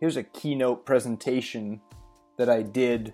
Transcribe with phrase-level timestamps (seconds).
[0.00, 1.80] here's a keynote presentation
[2.38, 3.12] that I did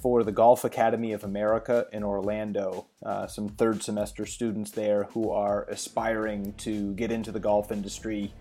[0.00, 2.86] for the Golf Academy of America in Orlando.
[3.04, 8.32] Uh, some third semester students there who are aspiring to get into the golf industry,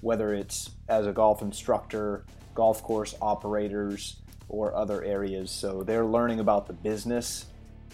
[0.00, 2.24] whether it's as a golf instructor,
[2.54, 5.50] golf course operators, or other areas.
[5.50, 7.46] So they're learning about the business.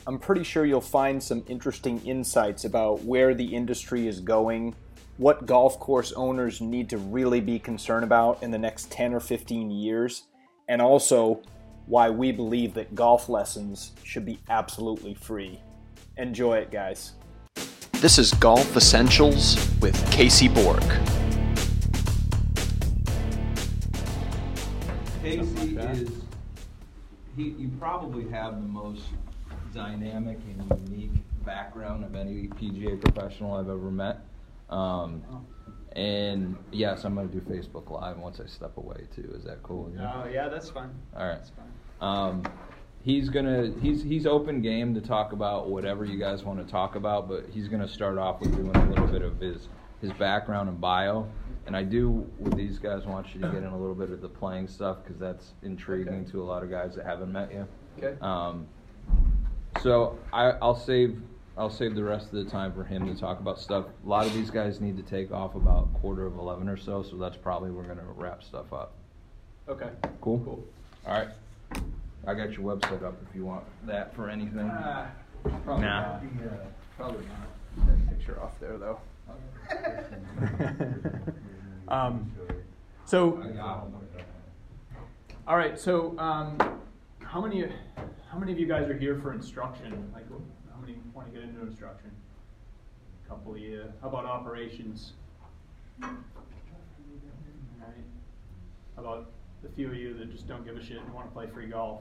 [0.07, 4.75] I'm pretty sure you'll find some interesting insights about where the industry is going
[5.19, 9.21] what golf course owners need to really be concerned about in the next 10 or
[9.21, 10.25] 15 years,
[10.69, 11.41] and also
[11.87, 15.61] why we believe that golf lessons should be absolutely free.
[16.19, 17.13] Enjoy it, guys.
[17.93, 20.83] This is Golf Essentials with Casey Bourque.
[25.23, 26.11] Casey is,
[27.37, 29.03] he, you probably have the most
[29.73, 31.11] dynamic and unique
[31.45, 34.21] background of any PGA professional I've ever met.
[34.71, 35.23] Um,
[35.93, 39.33] and yes, I'm gonna do Facebook Live once I step away too.
[39.37, 39.91] Is that cool?
[39.99, 40.91] Oh yeah, that's fine.
[41.17, 41.37] All right.
[41.37, 41.67] That's fine.
[42.01, 42.43] Um,
[43.03, 46.97] he's gonna he's he's open game to talk about whatever you guys want to talk
[46.97, 49.69] about, but he's gonna start off with doing a little bit of his
[50.03, 51.27] his background and bio.
[51.67, 54.21] And I do with these guys want you to get in a little bit of
[54.21, 56.31] the playing stuff because that's intriguing Okay.
[56.33, 57.67] to a lot of guys that haven't met you.
[57.99, 58.17] Okay.
[58.21, 58.69] Um,
[59.83, 61.21] so I, I'll save
[61.59, 63.87] I'll save the rest of the time for him to talk about stuff.
[64.05, 67.03] A lot of these guys need to take off about quarter of eleven or so,
[67.03, 68.93] so that's probably we're gonna wrap stuff up.
[69.69, 69.89] Okay.
[70.21, 70.39] Cool.
[70.41, 70.65] Cool.
[71.07, 71.29] All right.
[72.27, 74.69] I got your website up if you want that for anything.
[74.69, 75.11] Uh,
[75.65, 76.19] probably Nah.
[76.21, 76.23] not.
[76.97, 77.87] Probably not.
[77.87, 79.01] That picture off there though.
[81.89, 82.31] um,
[83.05, 83.43] so,
[85.47, 85.79] all right.
[85.79, 86.59] So, um,
[87.21, 87.65] how many
[88.31, 90.11] how many of you guys are here for instruction?
[90.15, 90.25] Like,
[91.15, 92.11] want to get into instruction?
[93.25, 93.85] A couple of you.
[94.01, 95.13] How about operations?
[96.03, 97.95] All right.
[98.95, 99.31] How about
[99.63, 101.67] the few of you that just don't give a shit and want to play free
[101.67, 102.01] golf?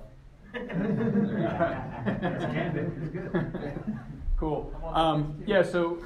[4.38, 4.73] Cool.
[4.94, 6.03] Um, yeah, so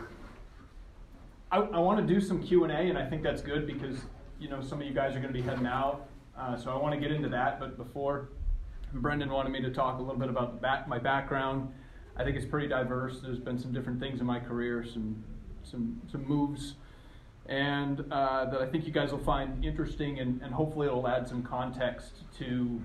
[1.51, 3.97] I, I want to do some Q and I think that's good because
[4.39, 6.07] you know some of you guys are going to be heading out,
[6.37, 7.59] uh, so I want to get into that.
[7.59, 8.29] But before,
[8.93, 11.73] Brendan wanted me to talk a little bit about the back, my background.
[12.19, 13.21] I think it's pretty diverse.
[13.21, 15.23] There's been some different things in my career, some
[15.63, 16.75] some some moves,
[17.45, 21.29] and uh, that I think you guys will find interesting, and, and hopefully it'll add
[21.29, 22.81] some context to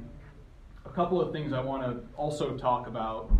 [0.86, 3.30] a couple of things I want to also talk about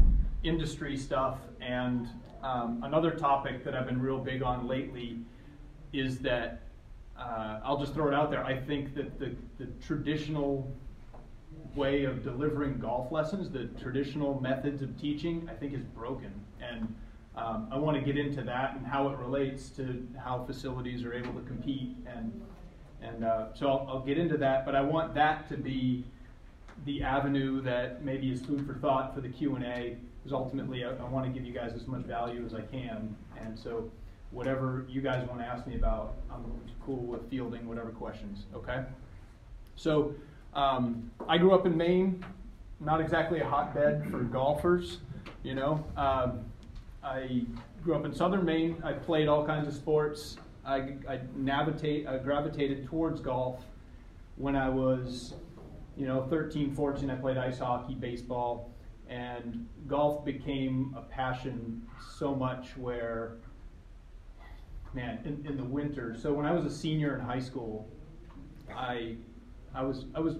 [0.42, 2.08] industry stuff and
[2.42, 5.20] um, another topic that I've been real big on lately
[5.92, 6.62] is that
[7.18, 8.44] uh, I'll just throw it out there.
[8.44, 10.70] I think that the, the traditional
[11.76, 16.32] way of delivering golf lessons, the traditional methods of teaching, I think is broken.
[16.60, 16.94] And
[17.36, 21.12] um, I want to get into that and how it relates to how facilities are
[21.12, 21.96] able to compete.
[22.06, 22.40] And,
[23.02, 26.04] and uh, so I'll, I'll get into that, but I want that to be
[26.84, 29.96] the avenue that maybe is food for thought for the Q and A.
[30.22, 33.14] Because ultimately, I, I want to give you guys as much value as I can,
[33.38, 33.90] and so
[34.30, 36.44] whatever you guys want to ask me about, I'm
[36.84, 38.46] cool with fielding whatever questions.
[38.54, 38.84] Okay.
[39.76, 40.14] So
[40.54, 42.24] um, I grew up in Maine,
[42.80, 44.98] not exactly a hotbed for golfers.
[45.42, 46.44] You know, um,
[47.02, 47.42] I
[47.82, 48.82] grew up in southern Maine.
[48.84, 50.36] I played all kinds of sports.
[50.64, 53.64] I, I navigate, I gravitated towards golf
[54.36, 55.34] when I was
[55.96, 58.70] you know, 13, 14, I played ice hockey, baseball,
[59.08, 61.82] and golf became a passion
[62.16, 63.36] so much where,
[64.92, 66.16] man, in, in the winter.
[66.20, 67.88] So when I was a senior in high school,
[68.74, 69.16] I,
[69.74, 70.36] I was, I was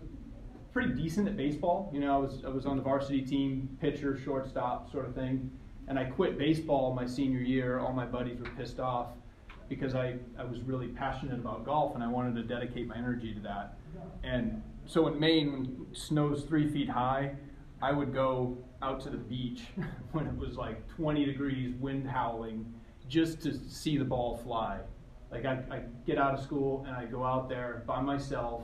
[0.73, 1.91] pretty decent at baseball.
[1.93, 5.51] You know, I was, I was on the varsity team, pitcher, shortstop, sort of thing.
[5.89, 7.79] And I quit baseball my senior year.
[7.79, 9.09] All my buddies were pissed off
[9.69, 13.35] because I, I was really passionate about golf and I wanted to dedicate my energy
[13.35, 13.79] to that.
[14.23, 17.35] And so in Maine, when snows three feet high,
[17.83, 19.63] I would go out to the beach
[20.13, 22.73] when it was like 20 degrees, wind howling,
[23.09, 24.81] just to see the ball fly.
[25.31, 28.63] Like I, I get out of school and I go out there by myself,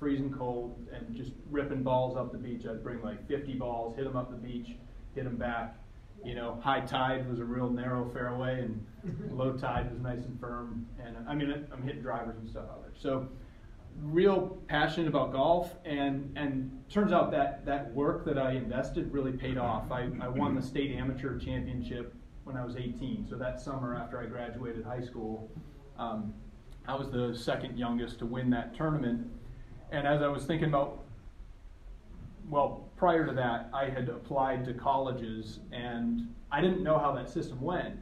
[0.00, 2.64] freezing cold, and just ripping balls up the beach.
[2.68, 4.70] I'd bring like 50 balls, hit them up the beach,
[5.14, 5.76] hit them back.
[6.24, 8.84] You know, high tide was a real narrow fairway, and
[9.30, 10.86] low tide was nice and firm.
[11.04, 12.92] And I mean, I'm hitting drivers and stuff out there.
[12.98, 13.28] So
[14.02, 19.32] real passionate about golf and and turns out that that work that I invested really
[19.32, 19.90] paid off.
[19.90, 22.14] I, I won the state amateur championship
[22.44, 23.26] when I was 18.
[23.28, 25.50] So that summer after I graduated high school,
[25.98, 26.34] um,
[26.88, 29.26] I was the second youngest to win that tournament.
[29.92, 31.00] And as I was thinking about,
[32.48, 37.28] well, prior to that, I had applied to colleges and I didn't know how that
[37.28, 37.96] system went.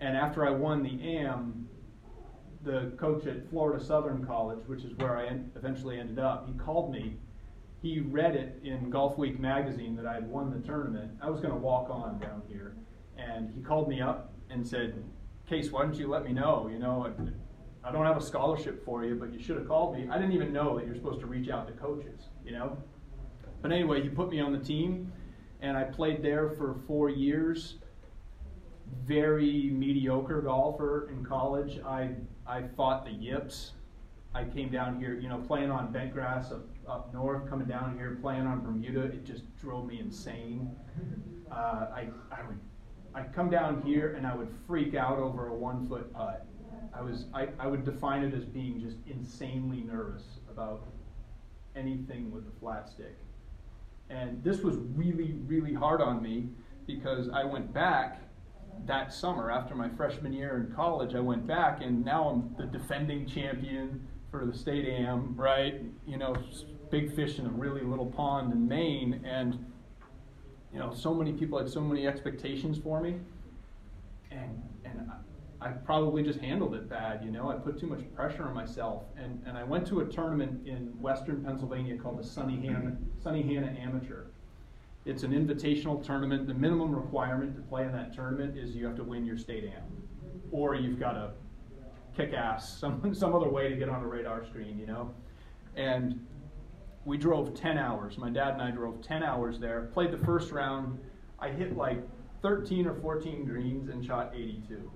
[0.00, 1.68] And after I won the AM,
[2.64, 6.52] the coach at Florida Southern College, which is where I en- eventually ended up, he
[6.58, 7.16] called me.
[7.82, 11.12] He read it in Golf Week magazine that I had won the tournament.
[11.22, 12.74] I was going to walk on down here,
[13.16, 15.04] and he called me up and said,
[15.48, 16.68] "Case, why don't you let me know?
[16.72, 17.12] You know,
[17.84, 20.08] I, don't have a scholarship for you, but you should have called me.
[20.10, 22.28] I didn't even know that you're supposed to reach out to coaches.
[22.44, 22.76] You know."
[23.60, 25.12] But anyway, he put me on the team,
[25.60, 27.76] and I played there for four years
[29.04, 31.80] very mediocre golfer in college.
[31.84, 32.10] I
[32.46, 33.72] I fought the yips.
[34.34, 37.96] I came down here, you know, playing on bent grass up, up north, coming down
[37.96, 39.04] here, playing on Bermuda.
[39.04, 40.70] It just drove me insane.
[41.50, 42.58] Uh, I I would
[43.14, 46.46] I'd come down here and I would freak out over a one foot putt.
[46.94, 50.86] I was I, I would define it as being just insanely nervous about
[51.76, 53.16] anything with a flat stick.
[54.10, 56.48] And this was really, really hard on me
[56.86, 58.22] because I went back
[58.86, 62.66] that summer after my freshman year in college, I went back and now I'm the
[62.66, 65.82] defending champion for the state am, right?
[66.06, 66.34] You know,
[66.90, 69.64] big fish in a really little pond in Maine, and
[70.72, 73.16] you know, so many people had so many expectations for me,
[74.30, 75.10] and and
[75.60, 77.24] I, probably just handled it bad.
[77.24, 80.04] You know, I put too much pressure on myself, and and I went to a
[80.04, 84.26] tournament in Western Pennsylvania called the Sunnehanna Sunny Hannah Amateur
[85.08, 86.46] it's an invitational tournament.
[86.46, 89.64] The minimum requirement to play in that tournament is you have to win your state
[89.64, 89.82] am,
[90.50, 91.30] or you've got to
[92.14, 95.14] kick ass some some other way to get on a radar screen, you know.
[95.76, 96.24] And
[97.06, 98.18] we drove 10 hours.
[98.18, 99.88] My dad and I drove 10 hours there.
[99.94, 100.98] Played the first round.
[101.38, 102.02] I hit like
[102.42, 104.90] 13 or 14 greens and shot 82.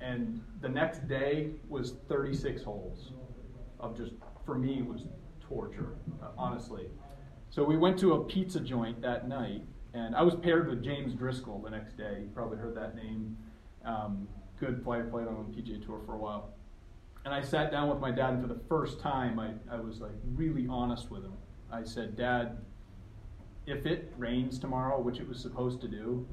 [0.00, 3.12] And the next day was 36 holes
[3.80, 4.12] of just
[4.44, 5.02] for me was
[5.40, 5.96] torture,
[6.36, 6.88] honestly.
[7.50, 11.14] So we went to a pizza joint that night, and I was paired with James
[11.14, 12.18] Driscoll the next day.
[12.22, 13.36] You probably heard that name.
[13.84, 14.28] Um,
[14.58, 16.50] good player, played on the PGA Tour for a while.
[17.24, 20.00] And I sat down with my dad, and for the first time, I, I was
[20.00, 21.32] like really honest with him.
[21.72, 22.58] I said, Dad,
[23.66, 26.26] if it rains tomorrow, which it was supposed to do,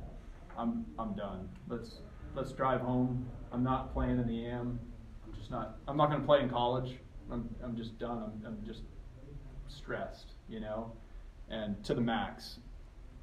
[0.57, 1.47] I'm, I'm done.
[1.69, 2.01] Let's,
[2.36, 3.25] let's drive home.
[3.51, 4.80] I'm not playing in the AM.
[5.25, 6.98] I'm just not, I'm not going to play in college.
[7.31, 8.24] I'm, I'm just done.
[8.24, 8.81] I'm, I'm just
[9.68, 10.92] stressed, you know?
[11.51, 12.57] and to the max.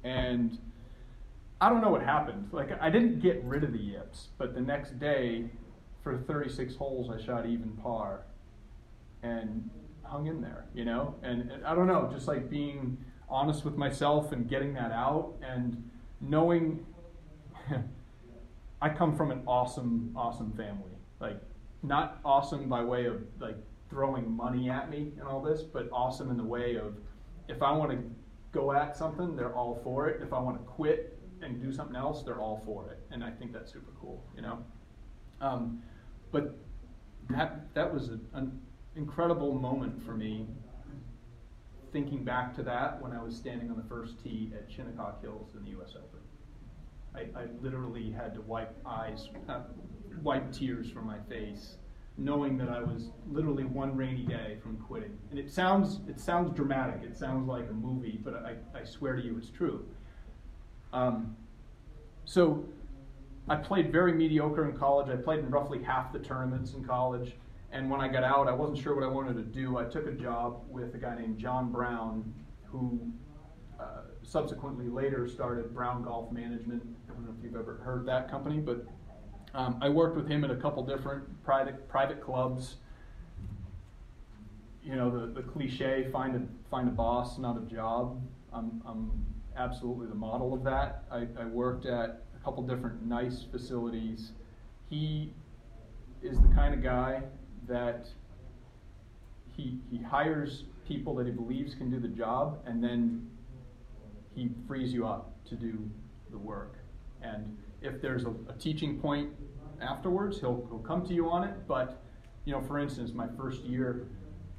[0.03, 0.57] And
[1.59, 2.49] I don't know what happened.
[2.51, 5.49] Like I didn't get rid of the yips, but the next day,
[6.01, 8.21] for 36 holes, I shot even par,
[9.21, 9.69] and
[10.03, 10.65] hung in there.
[10.73, 12.97] You know, and, and I don't know, just like being
[13.27, 15.89] honest with myself and getting that out, and
[16.21, 16.85] knowing.
[18.81, 20.91] I come from an awesome, awesome family.
[21.19, 21.41] Like,
[21.83, 23.57] not awesome by way of like
[23.89, 26.95] throwing money at me and all this, but awesome in the way of
[27.47, 27.97] if I want to
[28.51, 30.21] go at something, they're all for it.
[30.21, 32.99] If I want to quit and do something else, they're all for it.
[33.11, 34.63] And I think that's super cool, you know?
[35.41, 35.81] Um,
[36.31, 36.57] but
[37.29, 38.59] that, that was a, an
[38.95, 40.47] incredible moment for me
[41.91, 45.51] thinking back to that when I was standing on the first tee at Shinnecock Hills
[45.55, 45.93] in the U.S.
[45.95, 46.18] Open.
[47.15, 49.61] I, I literally had to wipe eyes, uh,
[50.21, 51.75] wipe tears from my face
[52.19, 55.17] knowing that I was literally one rainy day from quitting.
[55.31, 57.01] And it sounds it sounds dramatic.
[57.03, 59.85] It sounds like a movie, but I, I swear to you, it's true.
[60.91, 61.35] Um,
[62.25, 62.65] so
[63.47, 65.09] I played very mediocre in college.
[65.09, 67.33] I played in roughly half the tournaments in college.
[67.71, 69.77] And when I got out, I wasn't sure what I wanted to do.
[69.77, 72.33] I took a job with a guy named John Brown,
[72.65, 72.99] who
[73.79, 76.83] uh, subsequently later started Brown Golf Management.
[77.09, 78.85] I don't know if you've ever heard that company, but
[79.55, 82.75] um, I worked with him at a couple different private private clubs.
[84.83, 88.21] You know, the, the cliche find a find a boss, not a job.
[88.53, 89.11] I'm, I'm
[89.57, 91.05] absolutely the model of that.
[91.11, 94.31] I, I worked at a couple different nice facilities.
[94.89, 95.33] He
[96.21, 97.23] is the kind of guy
[97.67, 98.07] that
[99.55, 103.27] he, he hires people that he believes can do the job, and then
[104.39, 105.77] he frees you up to do
[106.31, 106.75] the work.
[107.21, 109.29] And if there's a, a teaching point
[109.81, 111.67] afterwards, he'll, he'll come to you on it.
[111.67, 112.01] But,
[112.45, 114.07] you know, for instance, my first year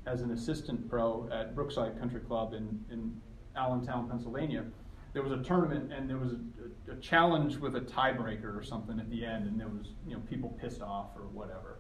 [0.07, 3.15] as an assistant pro at Brookside Country Club in, in
[3.57, 4.65] Allentown, Pennsylvania,
[5.13, 9.01] there was a tournament and there was a, a, challenge with a tiebreaker or something
[9.01, 11.79] at the end, and there was, you know, people pissed off or whatever.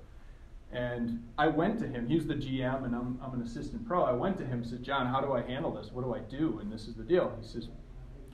[0.72, 2.08] And I went to him.
[2.08, 4.04] He's the GM, and I'm, I'm an assistant pro.
[4.04, 5.90] I went to him and said, John, how do I handle this?
[5.92, 6.60] What do I do?
[6.60, 7.36] And this is the deal.
[7.40, 7.68] He says,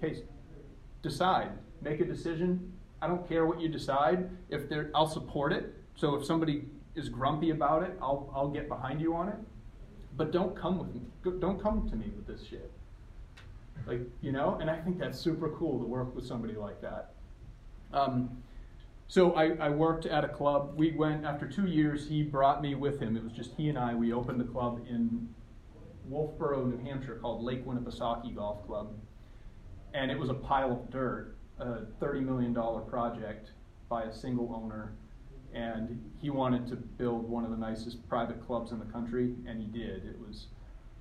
[0.00, 0.21] Case,
[1.03, 1.50] decide,
[1.83, 4.29] make a decision, I don't care what you decide.
[4.49, 5.75] If there, I'll support it.
[5.95, 9.37] So if somebody is grumpy about it, I'll I'll get behind you on it.
[10.17, 11.03] But don't come with me.
[11.41, 12.71] Don't come to me with this shit.
[13.87, 17.12] Like you know, and I think that's super cool to work with somebody like that.
[17.93, 18.43] Um,
[19.09, 20.73] so I, I worked at a club.
[20.76, 22.09] We went after two years.
[22.09, 23.17] He brought me with him.
[23.17, 23.95] It was just he and I.
[23.95, 25.29] We opened a club in
[26.11, 28.95] Wolfeboro, New Hampshire, called Lake Winnipesaukee Golf Club,
[29.95, 33.52] and it was a pile of dirt, a thirty million dollar project
[33.88, 34.93] by a single owner,
[35.55, 39.61] and he wanted to build one of the nicest private clubs in the country, and
[39.61, 40.05] he did.
[40.05, 40.47] It was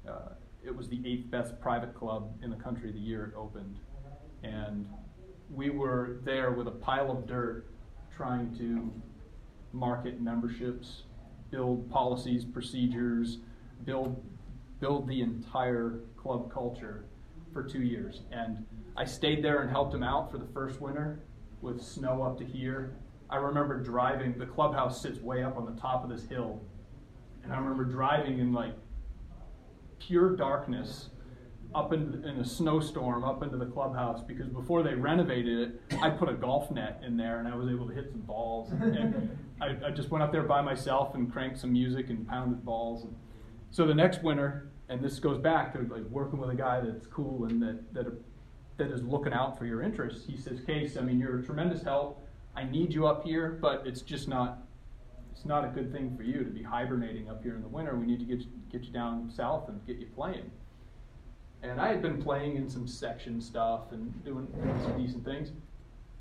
[0.08, 3.80] uh, it was the eighth best private club in the country the year it opened,
[4.44, 4.88] and
[5.54, 7.66] we were there with a pile of dirt
[8.16, 8.92] trying to
[9.74, 11.04] market memberships,
[11.52, 13.40] build policies, procedures,
[13.84, 14.24] build
[14.80, 17.06] build the entire club culture
[17.54, 18.22] for two years.
[18.32, 18.66] And
[18.98, 21.20] I stayed there and helped him out for the first winter
[21.62, 22.96] with snow up to here.
[23.30, 26.62] I remember driving, the clubhouse sits way up on the top of this hill.
[27.44, 28.74] And I remember driving in like
[30.00, 31.10] pure darkness
[31.74, 36.10] up in, in a snowstorm up into the clubhouse because before they renovated it, I
[36.10, 38.72] put a golf net in there and I was able to hit some balls.
[38.72, 42.64] And I, I just went up there by myself and cranked some music and pounded
[42.64, 43.04] balls.
[43.04, 43.16] And
[43.72, 47.08] so the next winter, and this goes back to like working with a guy that's
[47.08, 48.08] cool and that that
[48.78, 50.26] that is looking out for your interests.
[50.26, 52.26] He says, "Case, I mean, you're a tremendous help.
[52.56, 54.62] I need you up here, but it's just not."
[55.32, 57.94] It's not a good thing for you to be hibernating up here in the winter.
[57.98, 60.50] We need to get you, get you down south and get you playing.
[61.62, 65.52] And I had been playing in some section stuff and doing, doing some decent things.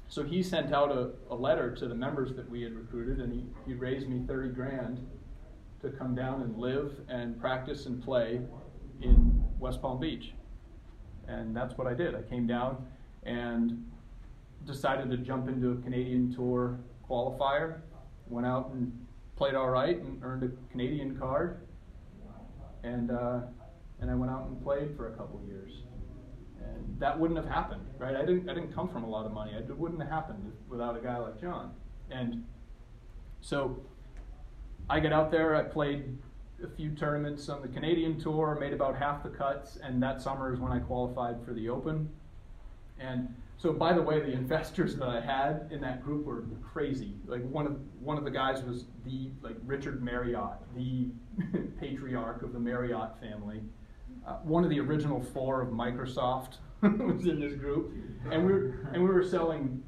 [0.09, 3.33] So he sent out a, a, letter to the members that we had recruited, and
[3.33, 5.07] he, he raised me 30 grand
[5.83, 8.41] to come down and live and practice and play
[9.03, 10.33] in West Palm Beach.
[11.29, 12.15] And that's what I did.
[12.15, 12.87] I came down
[13.25, 13.85] and
[14.67, 16.79] decided to jump into a Canadian Tour
[17.09, 17.81] qualifier.
[18.29, 18.93] Went out and
[19.37, 21.67] played all right and earned a Canadian card.
[22.83, 23.41] And, uh,
[24.01, 25.73] and I went out and played for a couple years.
[26.63, 28.17] And that wouldn't have happened, right?
[28.17, 29.53] I didn't, I didn't come from a lot of money.
[29.53, 31.73] It wouldn't have happened without a guy like John.
[32.11, 32.45] And
[33.41, 33.81] so
[34.89, 36.19] I got out there, I played
[36.65, 40.53] a few tournaments on the Canadian tour, made about half the cuts, and that summer
[40.53, 42.09] is when I qualified for the Open.
[42.99, 47.15] And so, by the way, the investors that I had in that group were crazy.
[47.27, 51.09] Like one of one of the guys was the like Richard Marriott, the
[51.81, 53.61] patriarch of the Marriott family.
[54.27, 57.93] Uh, one of the original four of Microsoft was in this group,
[58.31, 59.83] and we were and we were selling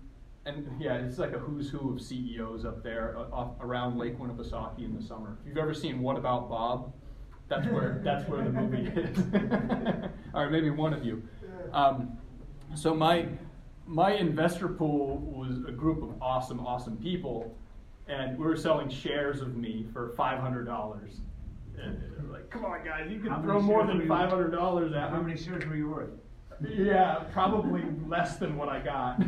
[0.46, 4.84] and yeah, it's like a who's who of CEOs up there uh, around Lake Winnipesaukee
[4.84, 5.36] in the summer.
[5.42, 6.92] If you've ever seen What About Bob,
[7.48, 9.18] that's where that's where the movie is.
[10.34, 11.22] or maybe one of you.
[11.72, 12.16] Um,
[12.74, 13.26] so my
[13.86, 17.56] my investor pool was a group of awesome, awesome people,
[18.06, 21.20] and we were selling shares of me for five hundred dollars.
[21.76, 25.16] And like, come on, guys, you can throw more than five hundred dollars at me.
[25.16, 26.10] How many shares were you worth?
[26.64, 29.20] Yeah, probably less than what I got.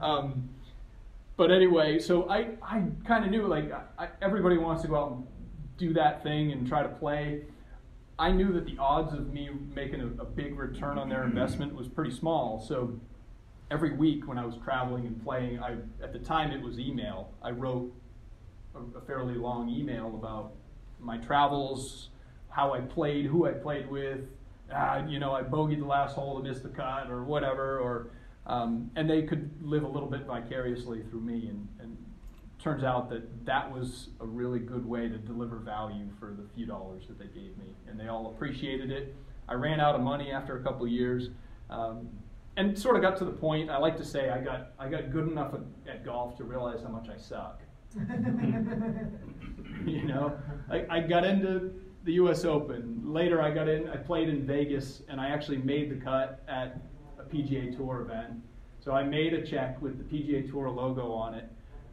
[0.00, 0.48] um,
[1.36, 5.12] but anyway, so I, I kind of knew like I, everybody wants to go out
[5.12, 5.26] and
[5.78, 7.42] do that thing and try to play.
[8.18, 11.74] I knew that the odds of me making a, a big return on their investment
[11.74, 12.60] was pretty small.
[12.60, 12.98] So
[13.70, 17.32] every week when I was traveling and playing, I at the time it was email.
[17.42, 17.92] I wrote
[18.74, 20.52] a, a fairly long email about
[21.00, 22.10] my travels,
[22.50, 24.20] how I played, who I played with,
[24.72, 28.10] ah, you know, I bogeyed the last hole and missed the cut or whatever, or
[28.46, 31.48] um, and they could live a little bit vicariously through me.
[31.48, 31.96] And, and
[32.58, 36.66] turns out that that was a really good way to deliver value for the few
[36.66, 39.14] dollars that they gave me, and they all appreciated it.
[39.48, 41.30] I ran out of money after a couple years.
[41.70, 42.08] Um,
[42.56, 43.70] and sort of got to the point.
[43.70, 46.82] I like to say I got I got good enough at, at golf to realize
[46.82, 47.62] how much I suck.
[49.86, 50.36] you know,
[50.70, 51.72] I, I got into
[52.04, 52.44] the U.S.
[52.44, 53.00] Open.
[53.02, 53.88] Later, I got in.
[53.88, 56.80] I played in Vegas, and I actually made the cut at
[57.18, 58.34] a PGA Tour event.
[58.78, 61.50] So I made a check with the PGA Tour logo on it.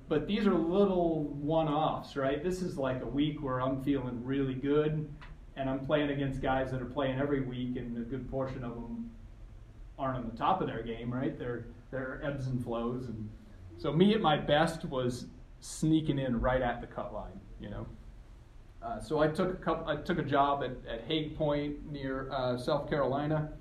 [0.09, 2.43] But these are little one-offs, right?
[2.43, 5.09] This is like a week where I'm feeling really good,
[5.55, 8.73] and I'm playing against guys that are playing every week, and a good portion of
[8.73, 9.09] them
[9.97, 11.37] aren't on the top of their game, right?
[11.39, 13.29] They're they're ebbs and flows, and
[13.77, 15.27] so me at my best was
[15.61, 17.85] sneaking in right at the cut line, you know.
[18.83, 22.31] Uh, so I took a couple, I took a job at, at Haig Point near
[22.31, 23.51] uh, South Carolina,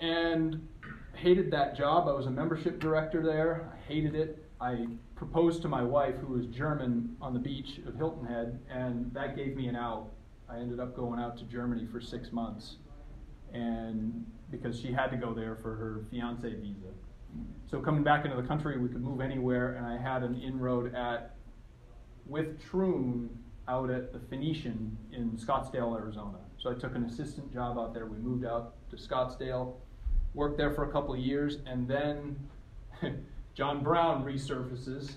[0.00, 0.66] and
[1.14, 2.06] hated that job.
[2.08, 3.70] I was a membership director there.
[3.72, 4.44] I hated it.
[4.60, 9.12] I proposed to my wife, who was German, on the beach of Hilton Head, and
[9.14, 10.10] that gave me an out.
[10.48, 12.76] I ended up going out to Germany for six months,
[13.52, 16.92] and because she had to go there for her fiance visa.
[17.70, 20.94] So coming back into the country, we could move anywhere, and I had an inroad
[20.94, 21.34] at
[22.26, 23.30] with Troon
[23.68, 26.38] out at the Phoenician in Scottsdale, Arizona.
[26.58, 28.06] So I took an assistant job out there.
[28.06, 29.74] We moved out to Scottsdale,
[30.34, 32.36] worked there for a couple of years, and then
[33.54, 35.12] John Brown resurfaces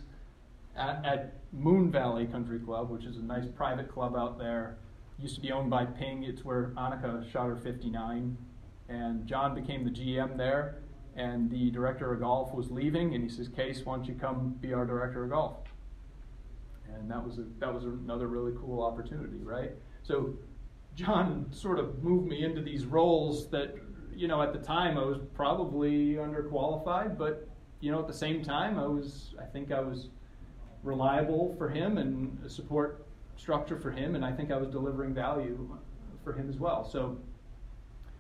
[0.76, 4.78] at, at Moon Valley Country Club, which is a nice private club out there.
[5.20, 6.24] Used to be owned by Ping.
[6.24, 8.38] It's where Annika shot her 59.
[8.90, 10.76] And John became the GM there,
[11.16, 14.56] and the director of golf was leaving, and he says, Case, why don't you come
[14.62, 15.67] be our director of golf?
[17.00, 19.72] And that was, a, that was another really cool opportunity, right?
[20.04, 20.34] So
[20.96, 23.76] John sort of moved me into these roles that,
[24.14, 27.48] you know, at the time I was probably underqualified, but,
[27.82, 30.10] you know, at the same time I was, I think I was
[30.84, 35.14] reliable for him and a support structure for him, and I think I was delivering
[35.14, 35.78] value
[36.24, 36.84] for him as well.
[36.84, 37.18] So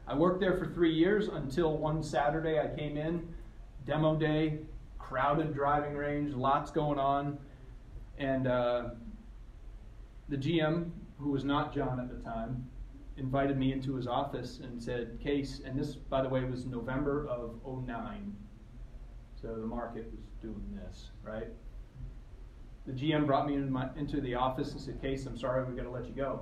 [0.07, 3.27] I worked there for three years until one Saturday I came in,
[3.85, 4.59] demo day,
[4.99, 7.39] crowded driving range, lots going on,
[8.17, 8.89] and uh,
[10.29, 12.65] the GM, who was not John at the time,
[13.17, 17.27] invited me into his office and said, Case, and this, by the way, was November
[17.27, 18.35] of 09.
[19.41, 21.47] So the market was doing this, right?
[22.85, 25.75] The GM brought me in my, into the office and said, Case, I'm sorry, we
[25.75, 26.41] got to let you go.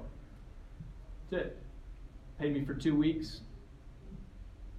[1.32, 1.58] That's it.
[2.40, 3.42] Paid me for two weeks.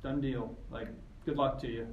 [0.02, 0.56] Done deal.
[0.70, 0.88] Like,
[1.24, 1.86] good luck to you.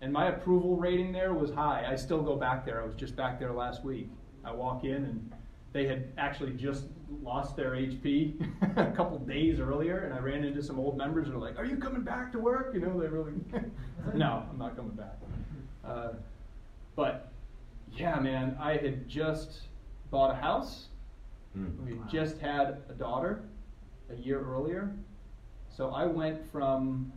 [0.00, 1.84] And my approval rating there was high.
[1.88, 2.80] I still go back there.
[2.80, 4.08] I was just back there last week.
[4.44, 5.32] I walk in and
[5.72, 6.84] they had actually just
[7.22, 8.40] lost their HP
[8.76, 11.64] a couple days earlier, and I ran into some old members who are like, "Are
[11.64, 13.32] you coming back to work?" You know, they really,
[14.14, 15.18] no, I'm not coming back.
[15.84, 16.10] Uh,
[16.96, 17.32] but
[17.92, 19.62] yeah, man, I had just
[20.10, 20.88] bought a house.
[21.56, 21.84] Mm.
[21.84, 22.06] We wow.
[22.10, 23.42] just had a daughter
[24.10, 24.94] a year earlier,
[25.68, 27.12] so I went from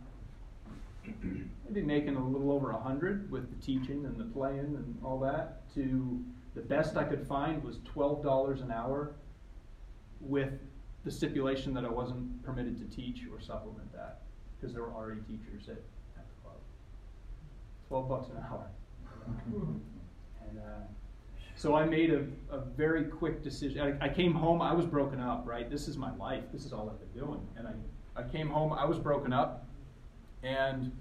[1.68, 5.18] maybe making a little over a hundred with the teaching and the playing and all
[5.20, 6.22] that to
[6.54, 9.14] the best I could find was twelve dollars an hour
[10.20, 10.52] with
[11.04, 14.22] the stipulation that I wasn't permitted to teach or supplement that
[14.60, 15.82] because there were already teachers at,
[16.16, 16.56] at the club.
[17.88, 18.66] Twelve bucks an hour.
[19.46, 20.84] and uh,
[21.56, 23.98] so I made a, a very quick decision.
[24.00, 25.70] I, I came home, I was broken up, right?
[25.70, 26.44] This is my life.
[26.52, 27.40] This is all I've been doing.
[27.56, 27.72] And I,
[28.20, 29.66] I came home, I was broken up,
[30.42, 30.92] and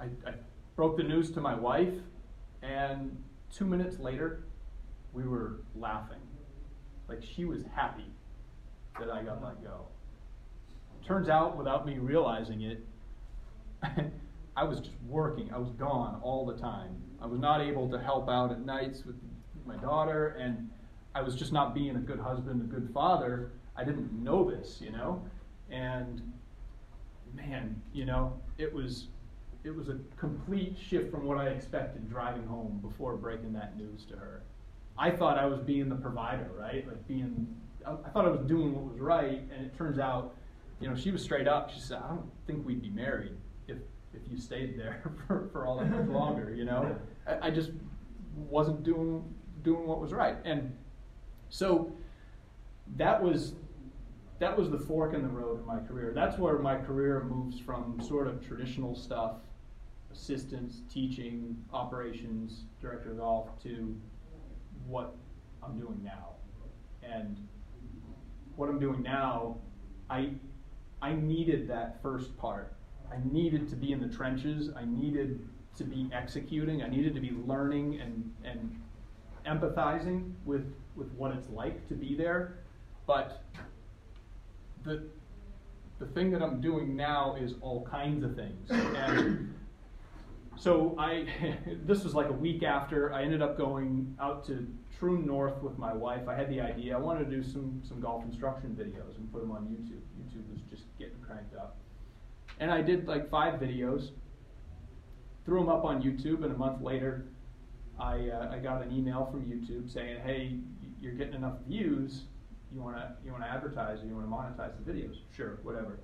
[0.00, 0.34] I, I
[0.76, 1.94] broke the news to my wife,
[2.62, 3.16] and
[3.52, 4.44] two minutes later,
[5.12, 6.18] we were laughing.
[7.08, 8.10] Like she was happy
[8.98, 9.86] that I got let go.
[11.06, 12.84] Turns out, without me realizing it,
[14.56, 15.50] I was just working.
[15.52, 16.96] I was gone all the time.
[17.20, 19.16] I was not able to help out at nights with
[19.66, 20.70] my daughter, and
[21.14, 23.52] I was just not being a good husband, a good father.
[23.76, 25.22] I didn't know this, you know?
[25.70, 26.22] And
[27.34, 29.08] man, you know, it was
[29.64, 34.04] it was a complete shift from what I expected driving home before breaking that news
[34.10, 34.42] to her.
[34.98, 36.86] I thought I was being the provider, right?
[36.86, 37.46] Like being,
[37.86, 40.34] I thought I was doing what was right, and it turns out,
[40.80, 41.70] you know, she was straight up.
[41.70, 43.32] She said, "I don't think we'd be married
[43.66, 43.78] if
[44.12, 47.70] if you stayed there for, for all that much longer." You know, I, I just
[48.36, 49.24] wasn't doing
[49.62, 50.76] doing what was right, and
[51.48, 51.92] so
[52.96, 53.54] that was
[54.38, 56.12] that was the fork in the road in my career.
[56.14, 59.36] That's where my career moves from sort of traditional stuff,
[60.12, 63.96] assistance, teaching, operations, director of golf, to
[64.86, 65.14] what
[65.62, 66.30] I'm doing now.
[67.02, 67.36] And
[68.56, 69.58] what I'm doing now,
[70.10, 70.30] I
[71.00, 72.74] I needed that first part.
[73.12, 74.70] I needed to be in the trenches.
[74.74, 76.82] I needed to be executing.
[76.82, 78.80] I needed to be learning and and
[79.46, 82.58] empathizing with with what it's like to be there.
[83.06, 83.44] But
[84.84, 85.02] the
[85.98, 88.68] the thing that I'm doing now is all kinds of things.
[88.70, 89.54] And
[90.56, 91.26] so I,
[91.86, 94.66] this was like a week after I ended up going out to
[94.98, 96.28] Troon North with my wife.
[96.28, 99.40] I had the idea I wanted to do some some golf instruction videos and put
[99.40, 100.02] them on YouTube.
[100.20, 101.76] YouTube was just getting cranked up,
[102.60, 104.10] and I did like five videos.
[105.44, 107.26] Threw them up on YouTube, and a month later,
[108.00, 110.58] I uh, I got an email from YouTube saying, "Hey,
[111.00, 112.22] you're getting enough views.
[112.74, 115.16] You wanna you wanna advertise or you wanna monetize the videos?
[115.36, 115.98] Sure, whatever."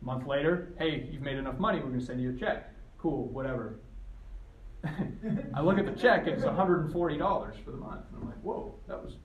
[0.00, 1.80] A month later, "Hey, you've made enough money.
[1.80, 3.80] We're gonna send you a check." Cool, whatever
[5.54, 8.02] I look at the check, it's $140 for the month.
[8.12, 9.16] And I'm like, whoa, that was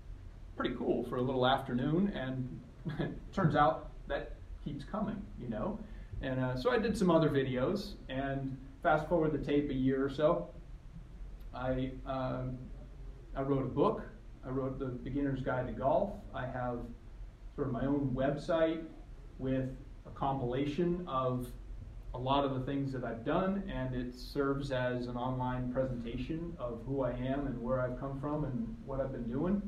[0.55, 2.11] pretty cool for a little afternoon.
[2.15, 2.59] And
[2.99, 5.79] it turns out that keeps coming, you know?
[6.21, 7.93] And uh, so I did some other videos.
[8.09, 10.49] And fast forward the tape a year or so,
[11.53, 12.43] I, uh,
[13.35, 14.03] I wrote a book.
[14.47, 16.11] I wrote The Beginner's Guide to Golf.
[16.33, 16.79] I have
[17.55, 18.81] sort of my own website
[19.39, 19.69] with
[20.05, 21.47] a compilation of
[22.13, 26.55] a lot of the things that I've done, and it serves as an online presentation
[26.59, 29.61] of who I am and where I've come from and what I've been doing.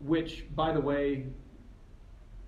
[0.00, 1.26] Which, by the way,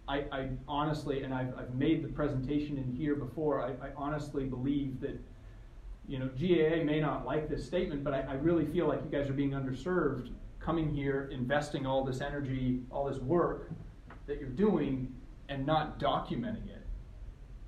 [0.08, 4.44] I, I honestly, and I've, I've, made the presentation in here before, I, I honestly
[4.44, 5.18] believe that
[6.08, 9.16] you know, GAA may not like this statement, but I, I really feel like you
[9.16, 10.30] guys are being underserved
[10.64, 13.70] coming here, investing all this energy, all this work
[14.26, 15.12] that you're doing,
[15.48, 16.80] and not documenting it.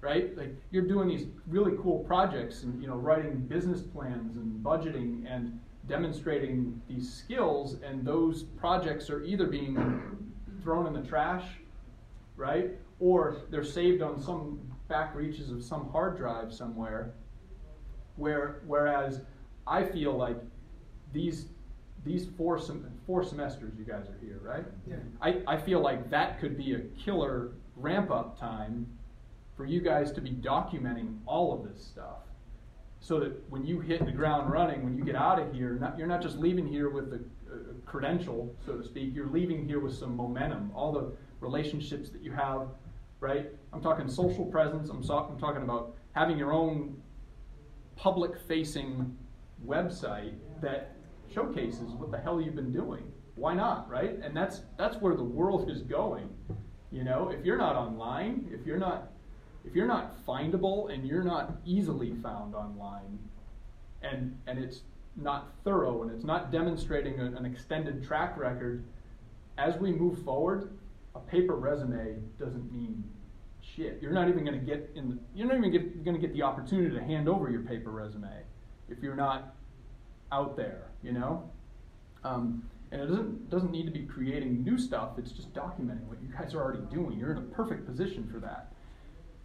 [0.01, 0.37] Right?
[0.37, 5.25] Like you're doing these really cool projects and you know writing business plans and budgeting
[5.29, 10.33] and demonstrating these skills and those projects are either being
[10.63, 11.45] thrown in the trash,
[12.37, 12.71] right?
[13.01, 17.15] Or they're saved on some back reaches of some hard drive somewhere.
[18.17, 19.23] Where whereas
[19.67, 20.37] I feel like
[21.13, 21.47] these
[22.07, 24.65] these four sem- four semesters you guys are here, right?
[24.89, 24.97] Yeah.
[25.21, 28.87] I, I feel like that could be a killer ramp up time
[29.57, 32.21] for you guys to be documenting all of this stuff.
[33.01, 35.99] So that when you hit the ground running, when you get out of here, not,
[35.99, 37.21] you're not just leaving here with a,
[37.53, 40.73] a credential, so to speak, you're leaving here with some momentum.
[40.75, 42.69] All the relationships that you have,
[43.21, 43.51] right?
[43.73, 47.01] I'm talking social presence, I'm, so, I'm talking about having your own
[47.97, 49.17] public facing
[49.67, 50.96] website that
[51.37, 53.13] showcases what the hell you've been doing.
[53.35, 54.19] Why not, right?
[54.23, 56.31] And that's that's where the world is going.
[56.91, 59.13] You know, if you're not online, if you're not
[59.67, 63.19] if you're not findable and you're not easily found online,
[64.01, 64.81] and and it's
[65.15, 68.83] not thorough and it's not demonstrating an extended track record,
[69.59, 70.71] as we move forward,
[71.15, 73.05] a paper resume doesn't mean
[73.61, 73.99] shit.
[74.01, 75.11] You're not even going to get in.
[75.11, 78.31] The, you're not even going to get the opportunity to hand over your paper resume
[78.89, 79.55] if you're not
[80.33, 80.87] out there.
[81.07, 81.49] You know,
[82.25, 85.11] um, and it doesn't doesn't need to be creating new stuff.
[85.19, 87.17] It's just documenting what you guys are already doing.
[87.17, 88.73] You're in a perfect position for that.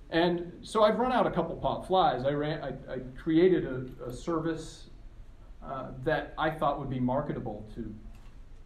[0.10, 2.26] And so I've run out a couple pop flies.
[2.26, 2.63] I ran.
[2.63, 4.89] I, I created a, a service
[5.63, 7.93] uh, that I thought would be marketable to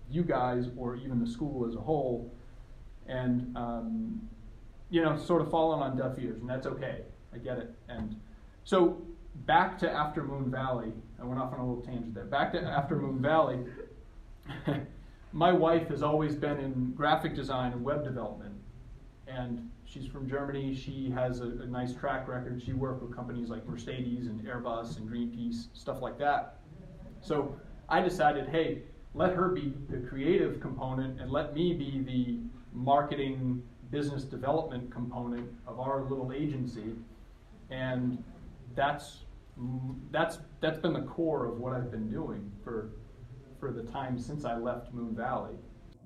[0.09, 2.31] you guys or even the school as a whole,
[3.07, 4.21] and um,
[4.89, 7.01] you know, sort of fallen on deaf ears, and that's okay.
[7.33, 7.75] I get it.
[7.89, 8.15] And
[8.63, 9.01] so
[9.45, 10.93] back to After Moon Valley.
[11.19, 12.25] I went off on a little tangent there.
[12.25, 13.59] Back to After Moon Valley.
[15.33, 18.53] my wife has always been in graphic design and web development,
[19.27, 20.75] and she's from Germany.
[20.75, 22.61] She has a, a nice track record.
[22.63, 26.59] She worked with companies like Mercedes and Airbus and Greenpeace, stuff like that.
[27.21, 27.55] So
[27.89, 32.39] I decided, hey, let her be the creative component and let me be the
[32.73, 36.93] marketing business development component of our little agency.
[37.69, 38.23] And
[38.75, 39.24] that's
[40.11, 42.91] that's that's been the core of what I've been doing for
[43.59, 45.55] for the time since I left Moon Valley.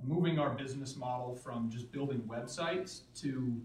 [0.04, 3.60] Moving our business model from just building websites to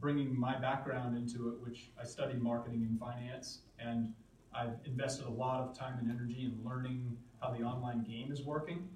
[0.00, 4.12] bringing my background into it, which I studied marketing and finance, and
[4.54, 8.42] I've invested a lot of time and energy in learning how the online game is
[8.42, 8.88] working.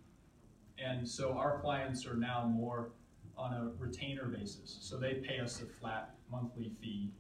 [0.79, 2.91] And so our clients are now more
[3.39, 4.79] on a retainer basis.
[4.81, 7.11] So they pay us a flat monthly fee